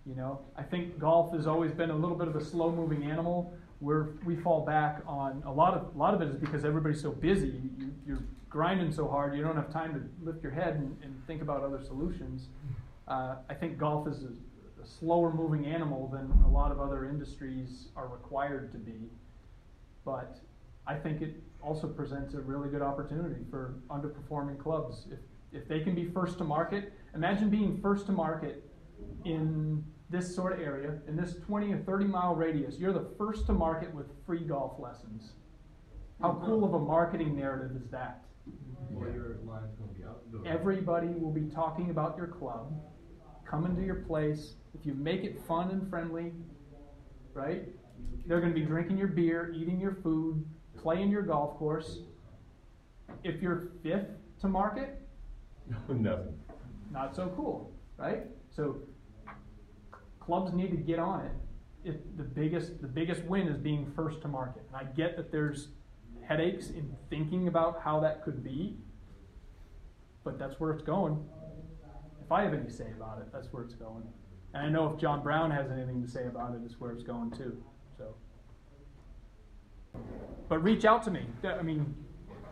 [0.05, 3.53] You know, I think golf has always been a little bit of a slow-moving animal
[3.79, 7.01] where we fall back on a lot of a lot of it is because everybody's
[7.01, 7.59] so busy.
[7.77, 11.21] You, you're grinding so hard, you don't have time to lift your head and, and
[11.27, 12.47] think about other solutions.
[13.07, 17.89] Uh, I think golf is a, a slower-moving animal than a lot of other industries
[17.95, 19.09] are required to be.
[20.03, 20.39] But
[20.87, 25.07] I think it also presents a really good opportunity for underperforming clubs.
[25.11, 25.19] If,
[25.51, 28.63] if they can be first to market, imagine being first to market
[29.23, 32.77] in this sort of area, in this 20 or 30 mile radius.
[32.77, 35.33] You're the first to market with free golf lessons.
[36.21, 38.23] How cool of a marketing narrative is that?
[38.95, 40.43] Or your line's gonna be outdoors.
[40.45, 42.73] Everybody will be talking about your club,
[43.45, 44.55] coming to your place.
[44.77, 46.33] If you make it fun and friendly,
[47.33, 47.63] right?
[48.25, 50.43] They're going to be drinking your beer, eating your food,
[50.77, 51.99] playing your golf course.
[53.23, 54.09] If you're fifth
[54.41, 55.01] to market,
[55.89, 56.37] Nothing.
[56.91, 58.23] not so cool, right?
[58.51, 58.77] So
[60.19, 61.31] clubs need to get on it.
[61.83, 64.63] If the biggest the biggest win is being first to market.
[64.67, 65.69] And I get that there's
[66.27, 68.77] headaches in thinking about how that could be,
[70.23, 71.23] but that's where it's going.
[72.23, 74.03] If I have any say about it, that's where it's going.
[74.53, 77.03] And I know if John Brown has anything to say about it, it's where it's
[77.03, 77.61] going too.
[77.97, 78.15] So,
[80.49, 81.25] but reach out to me.
[81.43, 81.93] I mean,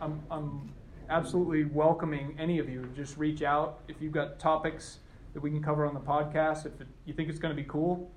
[0.00, 0.72] I'm, I'm
[1.08, 2.88] absolutely welcoming any of you.
[2.94, 4.98] Just reach out if you've got topics
[5.32, 6.66] that we can cover on the podcast.
[6.66, 8.10] If it, you think it's going to be cool,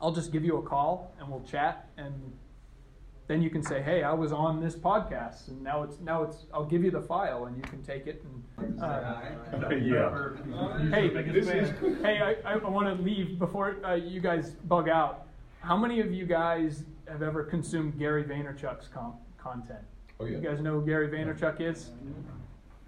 [0.00, 2.12] I'll just give you a call and we'll chat and
[3.28, 6.46] then you can say, "Hey, I was on this podcast, and now it's now it's
[6.52, 9.20] I'll give you the file, and you can take it and." Uh,
[9.82, 10.90] Yeah.
[10.90, 11.08] hey,
[12.02, 15.26] hey, I, I want to leave before uh, you guys bug out.
[15.60, 19.80] How many of you guys have ever consumed Gary Vaynerchuk's com- content?
[20.20, 20.38] Oh, yeah.
[20.38, 21.90] You guys know who Gary Vaynerchuk is?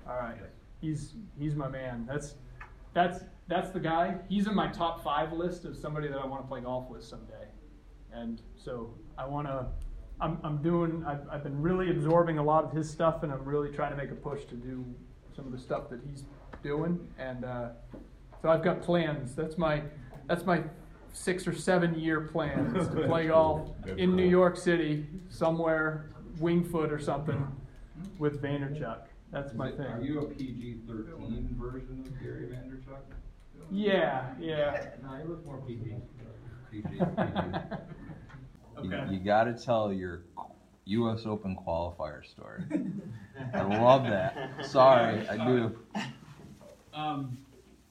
[0.09, 0.37] All right,
[0.80, 2.05] he's he's my man.
[2.09, 2.35] That's
[2.93, 4.16] that's that's the guy.
[4.28, 7.03] He's in my top five list of somebody that I want to play golf with
[7.05, 7.47] someday.
[8.12, 9.66] And so I want to.
[10.21, 11.05] I'm, I'm doing.
[11.07, 13.97] I've, I've been really absorbing a lot of his stuff, and I'm really trying to
[13.97, 14.85] make a push to do
[15.35, 16.25] some of the stuff that he's
[16.62, 16.99] doing.
[17.19, 17.69] And uh,
[18.43, 19.35] so I've got plans.
[19.35, 19.83] That's my
[20.27, 20.62] that's my
[21.12, 24.29] six or seven year plan is to play golf in New.
[24.29, 27.47] York City somewhere, Winged Foot or something,
[28.19, 28.99] with Vaynerchuk.
[29.33, 29.87] That's my it- thing.
[29.87, 33.01] Are you a PG thirteen version of Gary Vaynerchuk?
[33.71, 34.91] Yeah, yeah.
[35.03, 35.97] No, it looks more PG.
[36.71, 36.99] PG, PG.
[38.79, 39.05] Okay.
[39.09, 40.22] You, you gotta tell your
[40.87, 41.22] U.S.
[41.27, 42.62] Open qualifier story.
[43.55, 44.66] I love that.
[44.66, 45.77] Sorry, I do.
[46.93, 47.39] Um,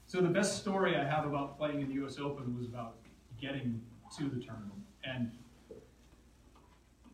[0.05, 2.17] so the best story I have about playing in the U.S.
[2.19, 2.95] Open was about
[3.41, 3.81] getting
[4.17, 5.31] to the tournament, and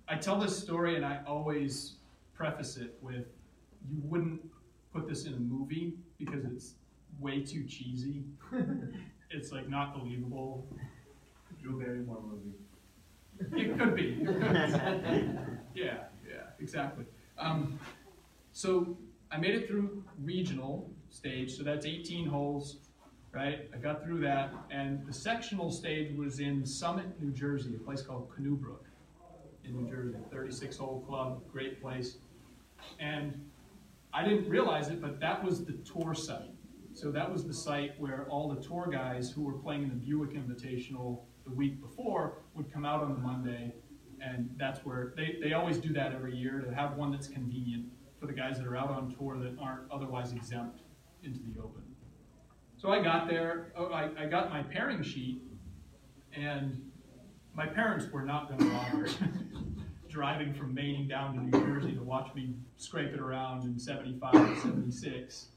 [0.07, 1.93] I tell this story, and I always
[2.33, 3.25] preface it with,
[3.89, 4.41] "You wouldn't
[4.93, 6.73] put this in a movie because it's
[7.19, 8.23] way too cheesy.
[9.31, 10.67] it's like not believable."
[11.61, 12.55] Drew Barrymore movie.
[13.39, 14.17] It could be.
[15.73, 17.05] yeah, yeah, exactly.
[17.37, 17.79] Um,
[18.51, 18.97] so
[19.31, 22.77] I made it through regional stage, so that's 18 holes,
[23.31, 23.69] right?
[23.73, 28.01] I got through that, and the sectional stage was in Summit, New Jersey, a place
[28.01, 28.85] called Canoe Brook
[29.63, 32.17] in New Jersey, 36 hole club, great place.
[32.99, 33.49] And
[34.13, 36.51] I didn't realize it, but that was the tour site.
[36.93, 39.95] So that was the site where all the tour guys who were playing in the
[39.95, 43.73] Buick Invitational the week before would come out on the Monday,
[44.21, 47.85] and that's where they, they always do that every year to have one that's convenient
[48.19, 50.81] for the guys that are out on tour that aren't otherwise exempt
[51.23, 51.83] into the open.
[52.77, 55.41] So I got there, oh, I, I got my pairing sheet,
[56.33, 56.81] and
[57.53, 59.09] my parents were not going to bother
[60.09, 64.33] driving from Maine down to New Jersey to watch me scrape it around in 75
[64.33, 65.47] or 76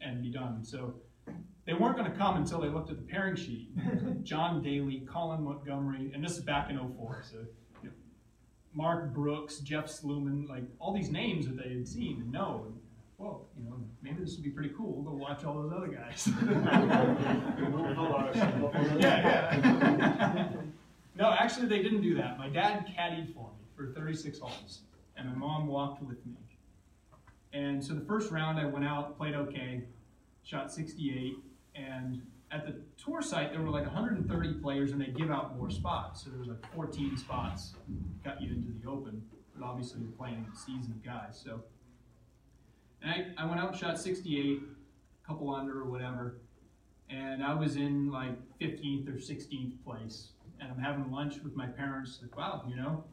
[0.00, 0.62] and be done.
[0.62, 0.94] So
[1.66, 3.68] they weren't going to come until they looked at the pairing sheet.
[4.22, 7.24] John Daly, Colin Montgomerie, and this is back in 04.
[7.28, 7.38] So
[7.82, 7.94] you know,
[8.72, 12.66] Mark Brooks, Jeff Sluman, like all these names that they had seen and know.
[12.66, 12.78] And,
[13.18, 16.28] well, you know, maybe this would be pretty cool to watch all those other guys.
[19.00, 20.48] yeah, yeah.
[21.16, 22.38] no, actually, they didn't do that.
[22.38, 24.82] My dad caddied for me for 36 holes,
[25.16, 26.36] and my mom walked with me.
[27.52, 29.82] And so the first round, I went out, played okay,
[30.44, 31.38] shot 68,
[31.76, 35.70] and at the tour site, there were like 130 players, and they give out more
[35.70, 36.24] spots.
[36.24, 37.74] So there was like 14 spots,
[38.24, 39.22] got you into the open,
[39.54, 41.40] but obviously you're playing seasoned guys.
[41.42, 41.60] So,
[43.02, 44.60] and I, I went out, and shot 68,
[45.24, 46.38] a couple under or whatever,
[47.10, 50.28] and I was in like 15th or 16th place,
[50.60, 52.18] and I'm having lunch with my parents.
[52.22, 53.04] Like, wow, you know,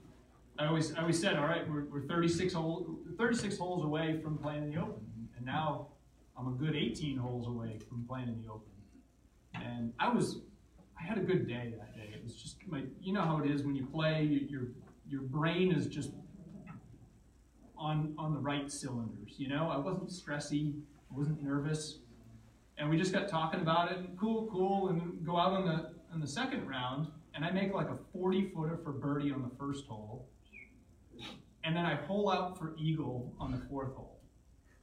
[0.59, 2.87] I always I always said, all right, we're, we're 36 holes
[3.17, 5.05] 36 holes away from playing in the Open,
[5.37, 5.87] and now
[6.37, 8.71] I'm a good 18 holes away from playing in the Open.
[9.53, 10.41] And I was
[10.99, 12.09] I had a good day that day.
[12.13, 14.67] It was just my you know how it is when you play, your
[15.07, 16.11] your brain is just
[17.77, 19.35] on on the right cylinders.
[19.37, 20.73] You know, I wasn't stressy,
[21.11, 21.99] I wasn't nervous,
[22.77, 23.97] and we just got talking about it.
[23.99, 27.73] And cool, cool, and go out on the on the second round, and I make
[27.73, 30.27] like a 40 footer for birdie on the first hole
[31.63, 34.19] and then I hole out for eagle on the fourth hole.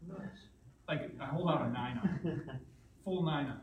[0.08, 0.48] Nice.
[0.90, 2.42] Like I hold out a nine iron,
[3.04, 3.60] full nine iron,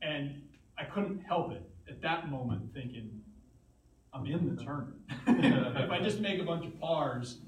[0.00, 0.42] and
[0.78, 3.20] I couldn't help it at that moment thinking,
[4.12, 5.00] I'm in the tournament.
[5.26, 7.38] if I just make a bunch of pars,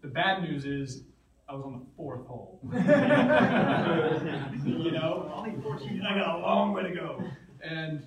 [0.00, 1.02] the bad news is
[1.46, 2.58] I was on the fourth hole.
[2.72, 2.78] you
[4.92, 7.22] know, I got a long way to go,
[7.62, 8.02] and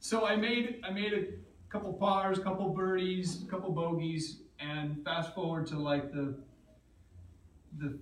[0.00, 1.26] so I made I made a
[1.70, 6.34] couple pars, a couple birdies, a couple bogeys, and fast forward to like the
[7.78, 7.96] the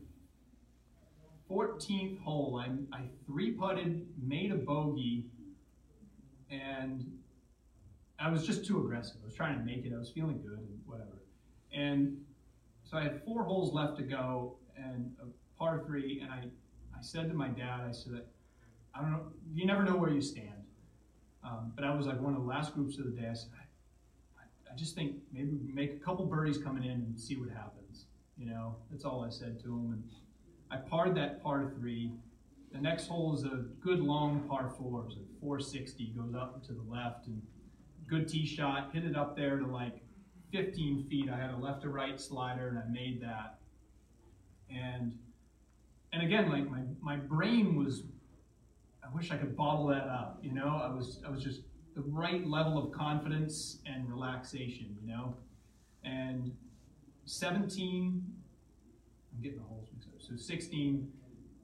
[1.50, 5.26] 14th hole, I, I three putted, made a bogey,
[6.50, 7.10] and
[8.18, 9.16] I was just too aggressive.
[9.22, 9.92] I was trying to make it.
[9.94, 11.22] I was feeling good and whatever.
[11.72, 12.18] And
[12.84, 15.26] so I had four holes left to go and a
[15.58, 16.20] par three.
[16.20, 16.44] And I,
[16.96, 18.22] I said to my dad, I said,
[18.94, 19.22] I don't know,
[19.54, 20.48] you never know where you stand.
[21.42, 23.28] Um, but I was like one of the last groups of the day.
[23.30, 23.50] I said,
[24.70, 28.06] I just think maybe make a couple birdies coming in and see what happens.
[28.36, 29.92] You know, that's all I said to him.
[29.92, 30.04] And
[30.70, 32.12] I parred that par three.
[32.72, 35.04] The next hole is a good long par four.
[35.06, 37.42] It's a 460, goes up to the left, and
[38.06, 38.90] good tee shot.
[38.92, 40.00] Hit it up there to like
[40.52, 41.28] 15 feet.
[41.30, 43.58] I had a left to right slider, and I made that.
[44.70, 45.18] And
[46.12, 48.04] and again, like my my brain was.
[49.02, 50.38] I wish I could bottle that up.
[50.42, 51.62] You know, I was I was just
[51.94, 55.36] the right level of confidence and relaxation, you know?
[56.04, 56.52] And
[57.24, 58.22] 17,
[59.34, 59.88] I'm getting the holes.
[60.30, 61.08] So 16,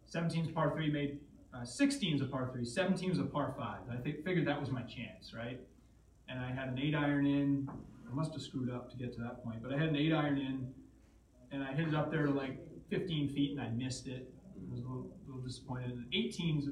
[0.06, 1.20] 17 is par three, made
[1.54, 3.78] uh, 16 is a par three, 17 is a par five.
[3.90, 5.60] I think, figured that was my chance, right?
[6.28, 7.70] And I had an eight iron in.
[8.10, 10.12] I must have screwed up to get to that point, but I had an eight
[10.12, 10.66] iron in,
[11.52, 12.58] and I hit it up there to like
[12.90, 14.34] 15 feet, and I missed it.
[14.56, 15.92] I was a little, little disappointed.
[15.92, 16.68] And 18's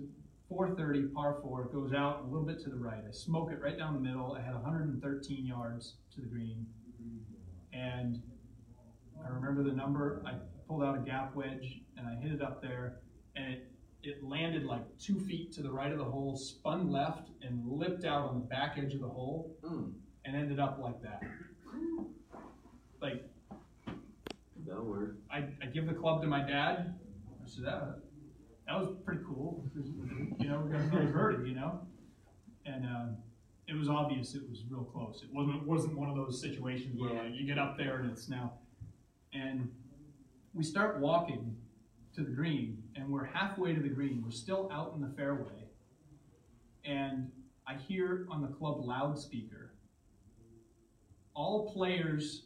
[0.49, 3.05] 430 par 4 it goes out a little bit to the right.
[3.09, 4.37] I smoke it right down the middle.
[4.37, 6.66] I had 113 yards to the green.
[7.73, 8.21] And
[9.25, 10.23] I remember the number.
[10.27, 10.33] I
[10.66, 12.97] pulled out a gap wedge and I hit it up there.
[13.36, 13.66] And it,
[14.03, 18.05] it landed like two feet to the right of the hole, spun left, and lipped
[18.05, 19.93] out on the back edge of the hole mm.
[20.24, 21.23] and ended up like that.
[23.01, 23.24] Like,
[24.66, 25.16] that'll work.
[25.31, 26.95] I, I give the club to my dad.
[27.45, 27.99] I said, that,
[28.66, 29.65] that was pretty cool.
[30.39, 31.81] You know, we got another birdie, you know?
[32.66, 33.16] And um,
[33.69, 35.23] it was obvious it was real close.
[35.23, 38.28] It wasn't wasn't one of those situations where like, you get up there and it's
[38.28, 38.55] now.
[39.35, 39.70] And
[40.55, 41.56] we start walking
[42.14, 44.22] to the green, and we're halfway to the green.
[44.24, 45.68] We're still out in the fairway.
[46.85, 47.31] And
[47.66, 49.74] I hear on the club loudspeaker
[51.35, 52.44] all players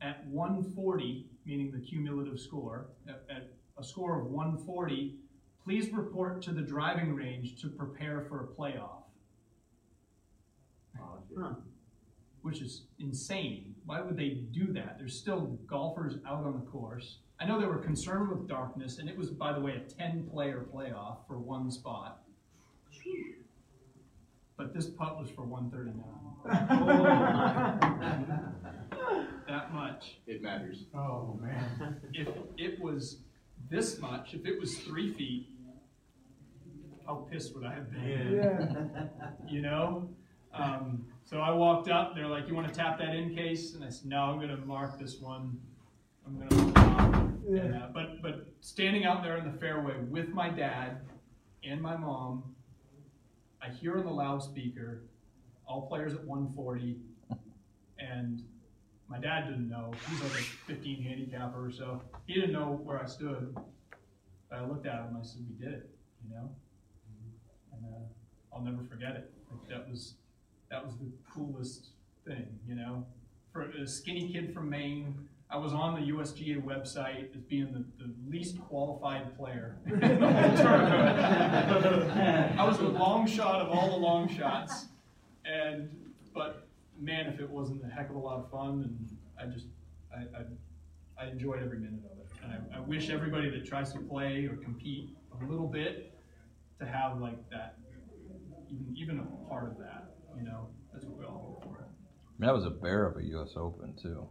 [0.00, 5.16] at 140, meaning the cumulative score, at, at a score of 140,
[5.64, 9.02] please report to the driving range to prepare for a playoff.
[11.00, 11.54] Oh, huh.
[12.42, 13.71] which is insane.
[13.86, 14.96] Why would they do that?
[14.98, 17.18] There's still golfers out on the course.
[17.40, 20.28] I know they were concerned with darkness, and it was, by the way, a 10
[20.32, 22.22] player playoff for one spot.
[24.56, 26.04] But this putt was for 139.
[29.48, 30.18] that much.
[30.26, 30.84] It matters.
[30.94, 31.96] Oh, man.
[32.12, 33.18] If it was
[33.70, 35.48] this much, if it was three feet,
[37.06, 38.32] how pissed would I have been?
[38.32, 39.06] Yeah.
[39.48, 40.08] You know?
[40.54, 43.72] Um, so I walked up, they're like, you want to tap that in case?
[43.72, 45.58] And I said, no, I'm going to mark this one.
[46.26, 47.14] I'm going to stop.
[47.48, 51.00] And, uh, but, but standing out there in the fairway with my dad
[51.64, 52.54] and my mom,
[53.62, 55.04] I hear on the loudspeaker,
[55.66, 56.98] all players at 140,
[57.98, 58.42] and
[59.08, 59.90] my dad didn't know.
[60.10, 62.02] He's like a 15 handicapper or so.
[62.26, 63.56] He didn't know where I stood.
[64.50, 65.90] But I looked at him and I said, we did it,
[66.28, 66.50] you know?
[67.72, 69.32] And uh, I'll never forget it.
[69.50, 70.16] Like, that was
[70.72, 71.90] that was the coolest
[72.26, 73.06] thing, you know?
[73.52, 77.84] For a skinny kid from Maine, I was on the USGA website as being the,
[78.02, 81.18] the least qualified player in the whole tournament.
[82.58, 84.86] I was the long shot of all the long shots.
[85.44, 85.90] And,
[86.34, 86.66] but
[86.98, 89.66] man, if it wasn't a heck of a lot of fun, and I just,
[90.10, 90.44] I, I,
[91.22, 92.26] I enjoyed every minute of it.
[92.42, 96.14] And I, I wish everybody that tries to play or compete a little bit
[96.80, 97.76] to have like that,
[98.70, 100.01] even, even a part of that,
[100.36, 100.68] you know?
[100.92, 101.84] That's what we all hope for.
[102.38, 103.52] That was a bear of a U.S.
[103.56, 104.26] Open too.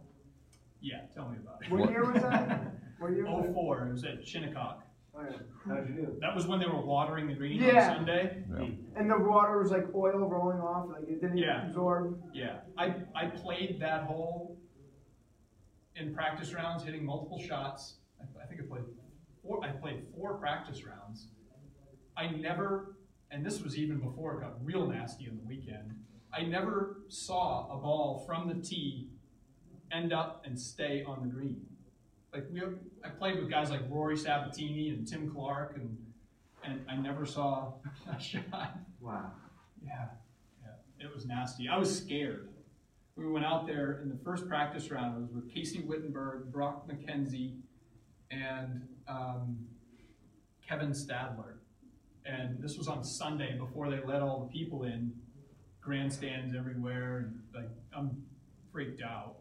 [0.80, 1.70] Yeah, tell me about it.
[1.70, 2.62] What year was that?
[2.98, 3.52] What year was Oh that?
[3.54, 4.84] four, it was at Shinnecock.
[5.12, 5.36] Oh, yeah.
[5.66, 6.16] How'd you do?
[6.20, 7.90] That was when they were watering the green Yeah.
[7.90, 8.44] on Sunday.
[8.48, 8.66] Yeah.
[8.94, 11.66] And the water was like oil rolling off, like it didn't Yeah.
[11.66, 12.22] absorb.
[12.32, 14.56] Yeah, I, I played that hole
[15.96, 17.96] in practice rounds, hitting multiple shots.
[18.20, 18.84] I, I think I played
[19.42, 19.64] four.
[19.64, 21.26] I played four practice rounds.
[22.16, 22.94] I never,
[23.32, 25.94] and this was even before it got real nasty on the weekend.
[26.32, 29.08] I never saw a ball from the tee
[29.90, 31.66] end up and stay on the green.
[32.32, 32.62] Like we,
[33.04, 35.96] I played with guys like Rory Sabbatini and Tim Clark, and
[36.64, 37.74] and I never saw
[38.16, 38.78] a shot.
[39.00, 39.32] Wow.
[39.84, 40.06] Yeah,
[40.62, 41.68] yeah, it was nasty.
[41.68, 42.48] I was scared.
[43.16, 45.18] We went out there in the first practice round.
[45.18, 47.56] It was with Casey Wittenberg, Brock Mackenzie,
[48.30, 49.58] and um,
[50.66, 51.56] Kevin Stadler.
[52.24, 55.12] And this was on Sunday before they let all the people in,
[55.80, 58.22] grandstands everywhere, and like I'm
[58.72, 59.36] freaked out.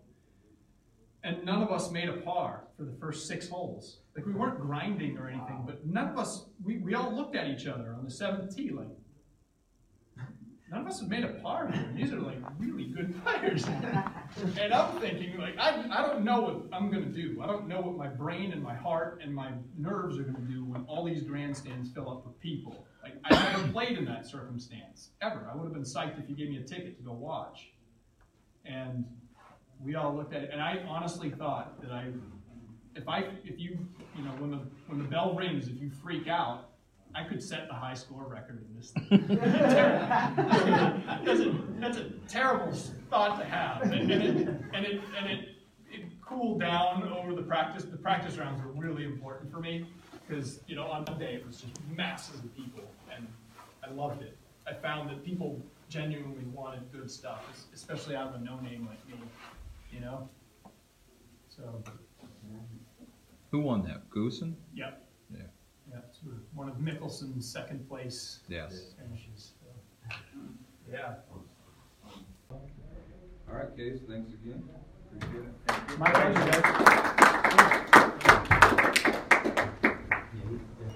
[1.24, 4.00] And none of us made a par for the first six holes.
[4.16, 6.46] Like we weren't grinding or anything, but none of us.
[6.64, 8.88] We, we all looked at each other on the seventh tee like,
[10.72, 11.86] none of us have made a par here.
[11.96, 13.66] These are like really good players.
[14.60, 17.42] and I'm thinking, like, I, I don't know what I'm going to do.
[17.42, 20.52] I don't know what my brain and my heart and my nerves are going to
[20.52, 22.86] do when all these grandstands fill up with people.
[23.04, 25.50] Like, I never played in that circumstance, ever.
[25.52, 27.72] I would have been psyched if you gave me a ticket to go watch.
[28.66, 29.06] And
[29.84, 32.10] we all looked at it, and I honestly thought that I,
[32.96, 33.80] if I, if you,
[34.16, 36.71] you know, when the, when the bell rings, if you freak out,
[37.14, 39.26] I could set the high score record in this thing.
[41.26, 42.72] that's, a, that's a terrible
[43.10, 45.50] thought to have, and, and it, and it, and it,
[45.92, 47.84] it cooled down over the practice.
[47.84, 49.86] The practice rounds were really important for me
[50.28, 52.84] because you know on Monday it was just masses of people,
[53.14, 53.28] and
[53.84, 54.38] I loved it.
[54.68, 57.44] I found that people genuinely wanted good stuff,
[57.74, 59.16] especially out of a no name like me,
[59.92, 60.30] you know.
[61.50, 61.84] So,
[63.52, 64.10] Who won that?
[64.10, 64.54] Goosen?
[64.74, 64.92] yeah.
[66.24, 66.32] Yeah.
[66.32, 68.94] Yeah, it's one of Mickelson's second place Yes.
[69.02, 69.54] finishes.
[69.60, 69.68] so.
[70.92, 71.16] Yeah.
[73.50, 74.00] All right, Case.
[74.08, 74.64] Thanks again.
[75.16, 75.54] Appreciate it.
[76.00, 78.58] My pleasure, guys.